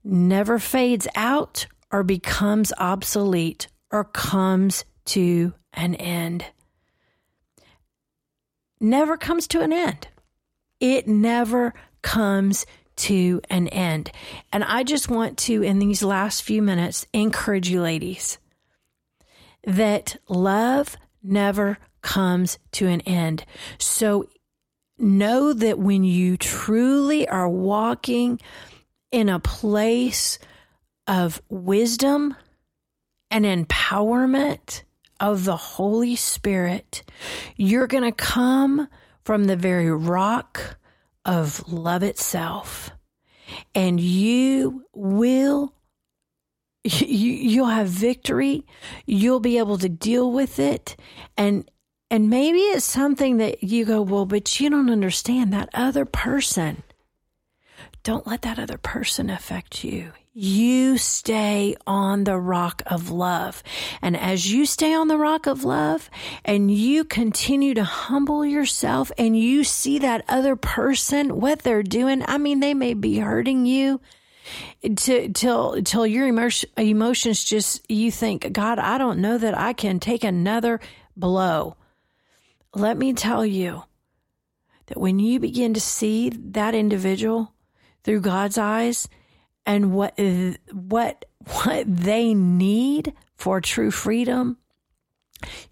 never 0.04 0.58
fades 0.58 1.08
out 1.16 1.66
or 1.90 2.02
becomes 2.02 2.72
obsolete 2.78 3.68
or 3.90 4.04
comes 4.04 4.84
to 5.06 5.54
an 5.72 5.94
end. 5.94 6.44
Never 8.80 9.16
comes 9.16 9.46
to 9.48 9.60
an 9.60 9.72
end. 9.72 10.08
It 10.80 11.08
never 11.08 11.74
comes 12.02 12.66
to 12.96 13.40
an 13.50 13.68
end. 13.68 14.10
And 14.52 14.64
I 14.64 14.82
just 14.82 15.08
want 15.08 15.38
to, 15.38 15.62
in 15.62 15.78
these 15.78 16.02
last 16.02 16.42
few 16.42 16.62
minutes, 16.62 17.06
encourage 17.12 17.68
you, 17.68 17.80
ladies, 17.80 18.38
that 19.64 20.16
love 20.28 20.96
never 21.22 21.78
comes 22.02 22.58
to 22.72 22.86
an 22.86 23.00
end. 23.02 23.44
So 23.78 24.28
know 24.98 25.52
that 25.52 25.78
when 25.78 26.04
you 26.04 26.36
truly 26.36 27.28
are 27.28 27.48
walking 27.48 28.40
in 29.10 29.28
a 29.28 29.40
place 29.40 30.38
of 31.06 31.42
wisdom 31.48 32.36
and 33.30 33.44
empowerment 33.44 34.82
of 35.20 35.44
the 35.44 35.56
Holy 35.56 36.16
Spirit, 36.16 37.02
you're 37.56 37.86
going 37.86 38.04
to 38.04 38.12
come 38.12 38.88
from 39.24 39.44
the 39.44 39.56
very 39.56 39.90
rock 39.90 40.78
of 41.24 41.66
love 41.72 42.02
itself. 42.02 42.90
And 43.74 44.00
you 44.00 44.84
will 44.94 45.72
you, 46.84 47.32
you'll 47.32 47.66
have 47.66 47.88
victory. 47.88 48.64
You'll 49.06 49.40
be 49.40 49.58
able 49.58 49.78
to 49.78 49.88
deal 49.88 50.30
with 50.30 50.58
it. 50.58 50.96
And 51.36 51.68
and 52.08 52.30
maybe 52.30 52.58
it's 52.58 52.84
something 52.84 53.38
that 53.38 53.64
you 53.64 53.84
go, 53.84 54.00
well, 54.00 54.26
but 54.26 54.60
you 54.60 54.70
don't 54.70 54.90
understand 54.90 55.52
that 55.52 55.68
other 55.74 56.04
person. 56.04 56.84
Don't 58.04 58.28
let 58.28 58.42
that 58.42 58.60
other 58.60 58.78
person 58.78 59.28
affect 59.28 59.82
you. 59.82 60.12
You 60.38 60.98
stay 60.98 61.76
on 61.86 62.24
the 62.24 62.38
rock 62.38 62.82
of 62.86 63.10
love. 63.10 63.62
And 64.02 64.16
as 64.16 64.52
you 64.52 64.66
stay 64.66 64.92
on 64.92 65.08
the 65.08 65.16
rock 65.16 65.46
of 65.46 65.64
love 65.64 66.10
and 66.44 66.70
you 66.70 67.04
continue 67.04 67.72
to 67.72 67.84
humble 67.84 68.44
yourself 68.44 69.10
and 69.16 69.38
you 69.38 69.64
see 69.64 69.98
that 70.00 70.26
other 70.28 70.54
person, 70.54 71.40
what 71.40 71.60
they're 71.60 71.82
doing, 71.82 72.22
I 72.26 72.36
mean, 72.36 72.60
they 72.60 72.74
may 72.74 72.92
be 72.92 73.18
hurting 73.18 73.64
you 73.64 74.00
to, 74.96 75.30
till, 75.30 75.82
till 75.82 76.06
your 76.06 76.26
emotion, 76.26 76.68
emotions 76.76 77.42
just, 77.42 77.90
you 77.90 78.10
think, 78.10 78.52
God, 78.52 78.78
I 78.78 78.98
don't 78.98 79.20
know 79.20 79.38
that 79.38 79.56
I 79.56 79.72
can 79.72 79.98
take 80.00 80.22
another 80.22 80.80
blow 81.16 81.76
let 82.76 82.98
me 82.98 83.14
tell 83.14 83.44
you 83.44 83.84
that 84.86 84.98
when 85.00 85.18
you 85.18 85.40
begin 85.40 85.72
to 85.72 85.80
see 85.80 86.28
that 86.28 86.74
individual 86.74 87.54
through 88.04 88.20
God's 88.20 88.58
eyes 88.58 89.08
and 89.66 89.92
what 89.92 90.18
what 90.72 91.24
what 91.62 91.84
they 91.86 92.34
need 92.34 93.12
for 93.36 93.60
true 93.60 93.90
freedom, 93.90 94.56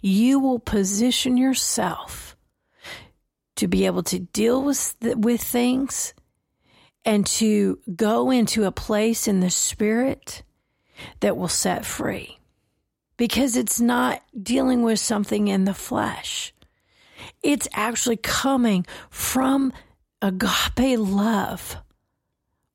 you 0.01 0.39
will 0.39 0.59
position 0.59 1.37
yourself 1.37 2.37
to 3.57 3.69
be 3.69 3.87
able 3.87 4.03
to 4.03 4.19
deal 4.19 4.63
with 4.63 4.97
with 5.01 5.41
things 5.41 6.15
and 7.05 7.27
to 7.27 7.79
go 7.95 8.31
into 8.31 8.65
a 8.65 8.73
place 8.73 9.29
in 9.29 9.41
the 9.41 9.51
spirit 9.51 10.43
that 11.21 11.37
will 11.37 11.49
set 11.49 11.85
free 11.85 12.39
because 13.17 13.57
it's 13.57 13.81
not 13.81 14.23
dealing 14.41 14.83
with 14.83 14.99
something 14.99 15.49
in 15.49 15.65
the 15.65 15.75
flesh 15.75 16.55
it's 17.43 17.69
actually 17.73 18.17
coming 18.17 18.87
from 19.11 19.73
agape 20.23 20.99
love. 20.99 21.77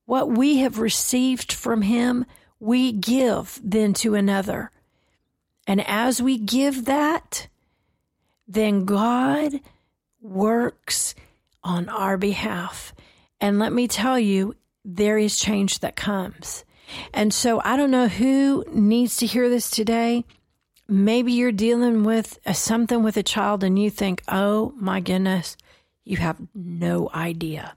What 0.10 0.32
we 0.32 0.58
have 0.58 0.80
received 0.80 1.52
from 1.52 1.84
Him, 1.84 2.26
we 2.60 2.92
give 2.92 3.62
then 3.64 3.94
to 4.02 4.16
another. 4.16 4.72
And 5.68 5.88
as 5.88 6.20
we 6.20 6.40
give 6.40 6.86
that, 6.86 7.48
then 8.48 8.86
God 8.86 9.60
works 10.20 11.14
on 11.64 11.90
our 11.90 12.18
behalf. 12.18 12.92
And 13.40 13.60
let 13.60 13.72
me 13.72 13.88
tell 13.88 14.18
you, 14.18 14.56
there 14.84 15.20
is 15.20 15.38
change 15.38 15.82
that 15.82 15.96
comes. 15.96 16.66
And 17.14 17.32
so 17.32 17.62
I 17.64 17.78
don't 17.78 17.92
know 17.92 18.08
who 18.08 18.66
needs 18.74 19.18
to 19.18 19.28
hear 19.28 19.48
this 19.48 19.70
today 19.70 20.26
maybe 20.92 21.32
you're 21.32 21.52
dealing 21.52 22.04
with 22.04 22.40
something 22.52 23.04
with 23.04 23.16
a 23.16 23.22
child 23.22 23.64
and 23.64 23.78
you 23.78 23.92
think, 23.92 24.24
oh 24.28 24.74
my 24.76 25.00
goodness, 25.00 25.56
you 26.04 26.18
have 26.18 26.38
no 26.56 27.12
idea. 27.14 27.76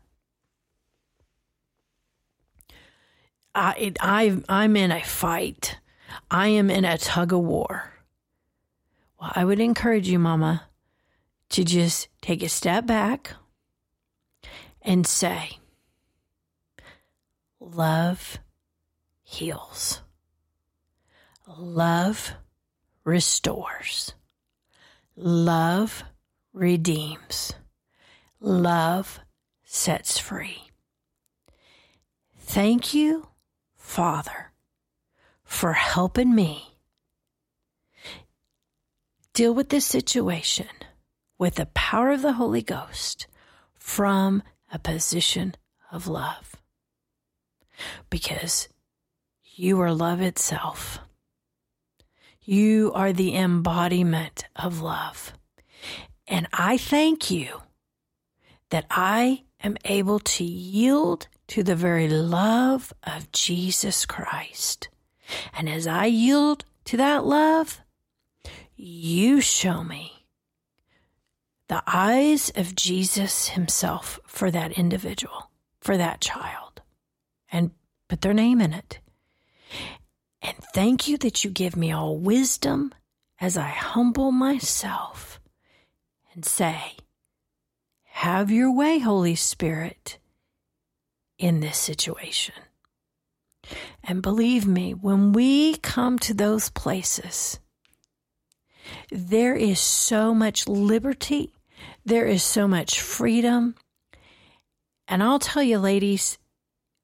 I, 3.55 3.93
I, 4.01 4.41
I'm 4.49 4.77
in 4.77 4.91
a 4.91 5.03
fight. 5.03 5.79
I 6.31 6.49
am 6.49 6.71
in 6.71 6.85
a 6.85 6.99
tug 6.99 7.33
of 7.33 7.41
war. 7.41 7.93
Well, 9.21 9.33
I 9.35 9.45
would 9.45 9.61
encourage 9.61 10.09
you, 10.09 10.19
Mama, 10.19 10.65
to 11.51 11.65
just 11.65 12.09
take 12.21 12.43
a 12.43 12.49
step 12.49 12.87
back 12.87 13.35
and 14.81 15.07
say, 15.07 15.59
Love 17.61 18.39
heals. 19.23 20.03
Love 21.47 22.33
restores. 23.05 24.15
Love 25.17 26.05
redeems. 26.53 27.53
Love 28.41 29.21
sets 29.65 30.19
free. 30.19 30.71
Thank 32.39 32.93
you, 32.93 33.29
Father, 33.93 34.53
for 35.45 35.75
helping 35.75 36.35
me 36.35 36.79
deal 39.35 39.53
with 39.53 39.69
this 39.69 39.85
situation 39.85 40.71
with 41.39 41.57
the 41.57 41.67
power 41.75 42.11
of 42.13 42.23
the 42.23 42.33
Holy 42.33 42.63
Ghost 42.63 43.27
from 43.75 44.43
a 44.73 44.79
position 44.79 45.55
of 45.91 46.07
love. 46.07 46.57
Because 48.09 48.71
you 49.45 49.79
are 49.83 49.93
love 49.93 50.23
itself. 50.23 50.99
You 52.41 52.93
are 52.95 53.13
the 53.13 53.37
embodiment 53.37 54.45
of 54.57 54.81
love. 54.81 55.35
And 56.27 56.49
I 56.51 56.79
thank 56.79 57.31
you 57.31 57.61
that 58.71 58.87
I 58.89 59.43
am 59.63 59.77
able 59.85 60.19
to 60.19 60.45
yield 60.45 61.29
to 61.53 61.63
the 61.63 61.77
very 61.77 62.09
love 62.09 62.95
of 63.03 63.31
Jesus 63.31 64.07
Christ. 64.07 64.89
And 65.53 65.69
as 65.69 65.87
I 65.87 66.07
yield 66.07 66.65
to 66.87 66.97
that 66.97 67.27
love, 67.27 67.83
you 68.75 69.43
show 69.43 69.85
me 69.85 70.25
the 71.69 71.83
eyes 71.87 72.51
of 72.57 72.75
Jesus 72.75 73.49
himself 73.49 74.19
for 74.27 74.51
that 74.51 74.73
individual, 74.73 75.51
for 75.79 75.99
that 75.99 76.23
child, 76.23 76.81
and 77.53 77.73
put 78.09 78.23
their 78.23 78.33
name 78.33 78.63
in 78.63 78.73
it. 78.73 79.01
And 80.41 80.57
thank 80.73 81.07
you 81.07 81.19
that 81.19 81.45
you 81.45 81.51
give 81.51 81.77
me 81.77 81.93
all 81.93 82.17
wisdom 82.17 82.95
as 83.39 83.59
I 83.59 83.69
humble 83.69 84.33
myself 84.33 85.39
and 86.33 86.47
say, 86.47 86.97
Have 88.05 88.51
your 88.51 88.75
way, 88.75 89.01
Holy 89.01 89.35
Spirit, 89.35 90.17
in 91.43 91.59
this 91.61 91.77
situation. 91.77 92.55
And 94.05 94.23
believe 94.23 94.67
me, 94.67 94.95
when 94.95 95.33
we 95.33 95.77
come 95.77 96.19
to 96.21 96.35
those 96.35 96.71
places, 96.71 97.59
there 99.11 99.55
is 99.55 99.81
so 99.81 100.35
much 100.35 100.69
liberty, 100.69 101.53
there 102.05 102.27
is 102.27 102.43
so 102.43 102.69
much 102.69 103.01
freedom. 103.01 103.75
And 105.09 105.23
I'll 105.23 105.41
tell 105.41 105.63
you, 105.63 105.79
ladies, 105.79 106.39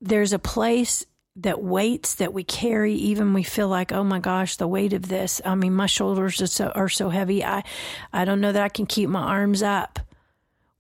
there's 0.01 0.33
a 0.33 0.39
place 0.39 1.05
that 1.37 1.63
weights 1.63 2.17
that 2.17 2.33
we 2.33 2.45
carry, 2.45 2.95
even 2.95 3.35
we 3.35 3.43
feel 3.43 3.69
like, 3.69 3.93
oh 3.93 4.05
my 4.05 4.19
gosh, 4.21 4.57
the 4.57 4.69
weight 4.69 4.93
of 4.93 5.09
this. 5.09 5.41
I 5.45 5.55
mean, 5.57 5.75
my 5.75 5.87
shoulders 5.87 6.41
are 6.41 6.47
so, 6.47 6.69
are 6.69 6.89
so 6.89 7.11
heavy. 7.11 7.45
I, 7.45 7.65
I 8.13 8.25
don't 8.25 8.41
know 8.41 8.53
that 8.53 8.63
I 8.63 8.69
can 8.69 8.87
keep 8.87 9.09
my 9.09 9.23
arms 9.23 9.63
up. 9.63 9.99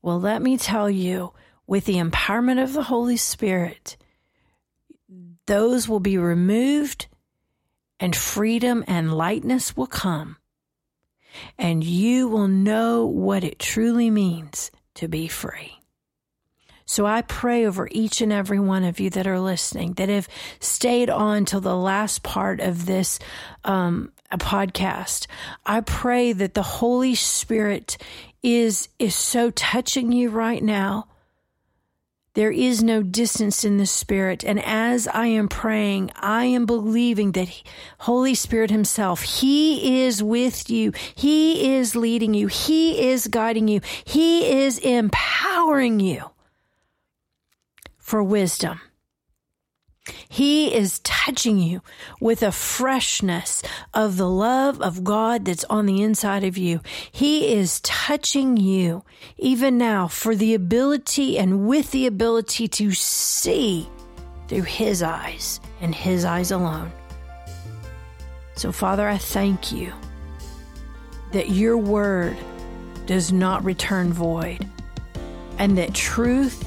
Well, 0.02 0.20
let 0.20 0.42
me 0.42 0.56
tell 0.56 0.88
you, 0.88 1.32
with 1.68 1.84
the 1.84 1.96
empowerment 1.96 2.60
of 2.60 2.72
the 2.72 2.82
Holy 2.82 3.18
Spirit, 3.18 3.96
those 5.46 5.86
will 5.86 6.00
be 6.00 6.18
removed 6.18 7.06
and 8.00 8.16
freedom 8.16 8.82
and 8.88 9.14
lightness 9.14 9.76
will 9.76 9.86
come. 9.86 10.38
And 11.58 11.84
you 11.84 12.26
will 12.26 12.48
know 12.48 13.04
what 13.04 13.44
it 13.44 13.58
truly 13.58 14.10
means 14.10 14.70
to 14.94 15.08
be 15.08 15.28
free. 15.28 15.74
So 16.86 17.04
I 17.04 17.20
pray 17.20 17.66
over 17.66 17.86
each 17.90 18.22
and 18.22 18.32
every 18.32 18.58
one 18.58 18.82
of 18.82 18.98
you 18.98 19.10
that 19.10 19.26
are 19.26 19.38
listening, 19.38 19.92
that 19.94 20.08
have 20.08 20.26
stayed 20.58 21.10
on 21.10 21.44
till 21.44 21.60
the 21.60 21.76
last 21.76 22.22
part 22.22 22.60
of 22.60 22.86
this 22.86 23.18
um, 23.62 24.10
podcast. 24.32 25.26
I 25.66 25.82
pray 25.82 26.32
that 26.32 26.54
the 26.54 26.62
Holy 26.62 27.14
Spirit 27.14 27.98
is 28.42 28.88
is 28.98 29.14
so 29.14 29.50
touching 29.50 30.12
you 30.12 30.30
right 30.30 30.62
now. 30.62 31.08
There 32.38 32.52
is 32.52 32.84
no 32.84 33.02
distance 33.02 33.64
in 33.64 33.78
the 33.78 33.84
Spirit. 33.84 34.44
And 34.44 34.64
as 34.64 35.08
I 35.08 35.26
am 35.26 35.48
praying, 35.48 36.12
I 36.14 36.44
am 36.44 36.66
believing 36.66 37.32
that 37.32 37.48
Holy 37.98 38.36
Spirit 38.36 38.70
Himself, 38.70 39.22
He 39.22 40.04
is 40.04 40.22
with 40.22 40.70
you. 40.70 40.92
He 41.16 41.74
is 41.74 41.96
leading 41.96 42.34
you. 42.34 42.46
He 42.46 43.08
is 43.08 43.26
guiding 43.26 43.66
you. 43.66 43.80
He 44.04 44.62
is 44.62 44.78
empowering 44.78 45.98
you 45.98 46.30
for 47.98 48.22
wisdom. 48.22 48.82
He 50.28 50.74
is 50.74 51.00
touching 51.00 51.58
you 51.58 51.82
with 52.20 52.42
a 52.42 52.52
freshness 52.52 53.62
of 53.94 54.16
the 54.16 54.28
love 54.28 54.80
of 54.80 55.04
God 55.04 55.44
that's 55.44 55.64
on 55.64 55.86
the 55.86 56.02
inside 56.02 56.44
of 56.44 56.58
you. 56.58 56.80
He 57.10 57.54
is 57.54 57.80
touching 57.80 58.56
you 58.56 59.04
even 59.36 59.78
now 59.78 60.08
for 60.08 60.34
the 60.34 60.54
ability 60.54 61.38
and 61.38 61.66
with 61.66 61.90
the 61.90 62.06
ability 62.06 62.68
to 62.68 62.92
see 62.92 63.88
through 64.48 64.62
His 64.62 65.02
eyes 65.02 65.60
and 65.80 65.94
His 65.94 66.24
eyes 66.24 66.50
alone. 66.50 66.92
So, 68.56 68.72
Father, 68.72 69.08
I 69.08 69.18
thank 69.18 69.70
you 69.70 69.92
that 71.32 71.50
your 71.50 71.76
word 71.76 72.36
does 73.06 73.32
not 73.32 73.64
return 73.64 74.12
void 74.12 74.68
and 75.58 75.76
that 75.78 75.94
truth 75.94 76.66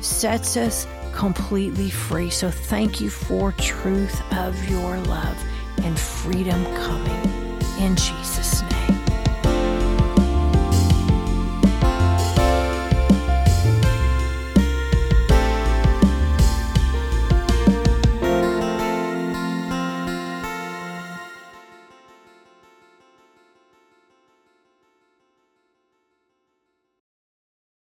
sets 0.00 0.56
us 0.56 0.86
completely 1.16 1.90
free. 1.90 2.30
So 2.30 2.50
thank 2.50 3.00
you 3.00 3.10
for 3.10 3.52
truth 3.52 4.20
of 4.34 4.70
your 4.70 4.98
love 4.98 5.36
and 5.82 5.98
freedom 5.98 6.64
coming 6.76 7.32
in 7.80 7.96
Jesus'. 7.96 8.55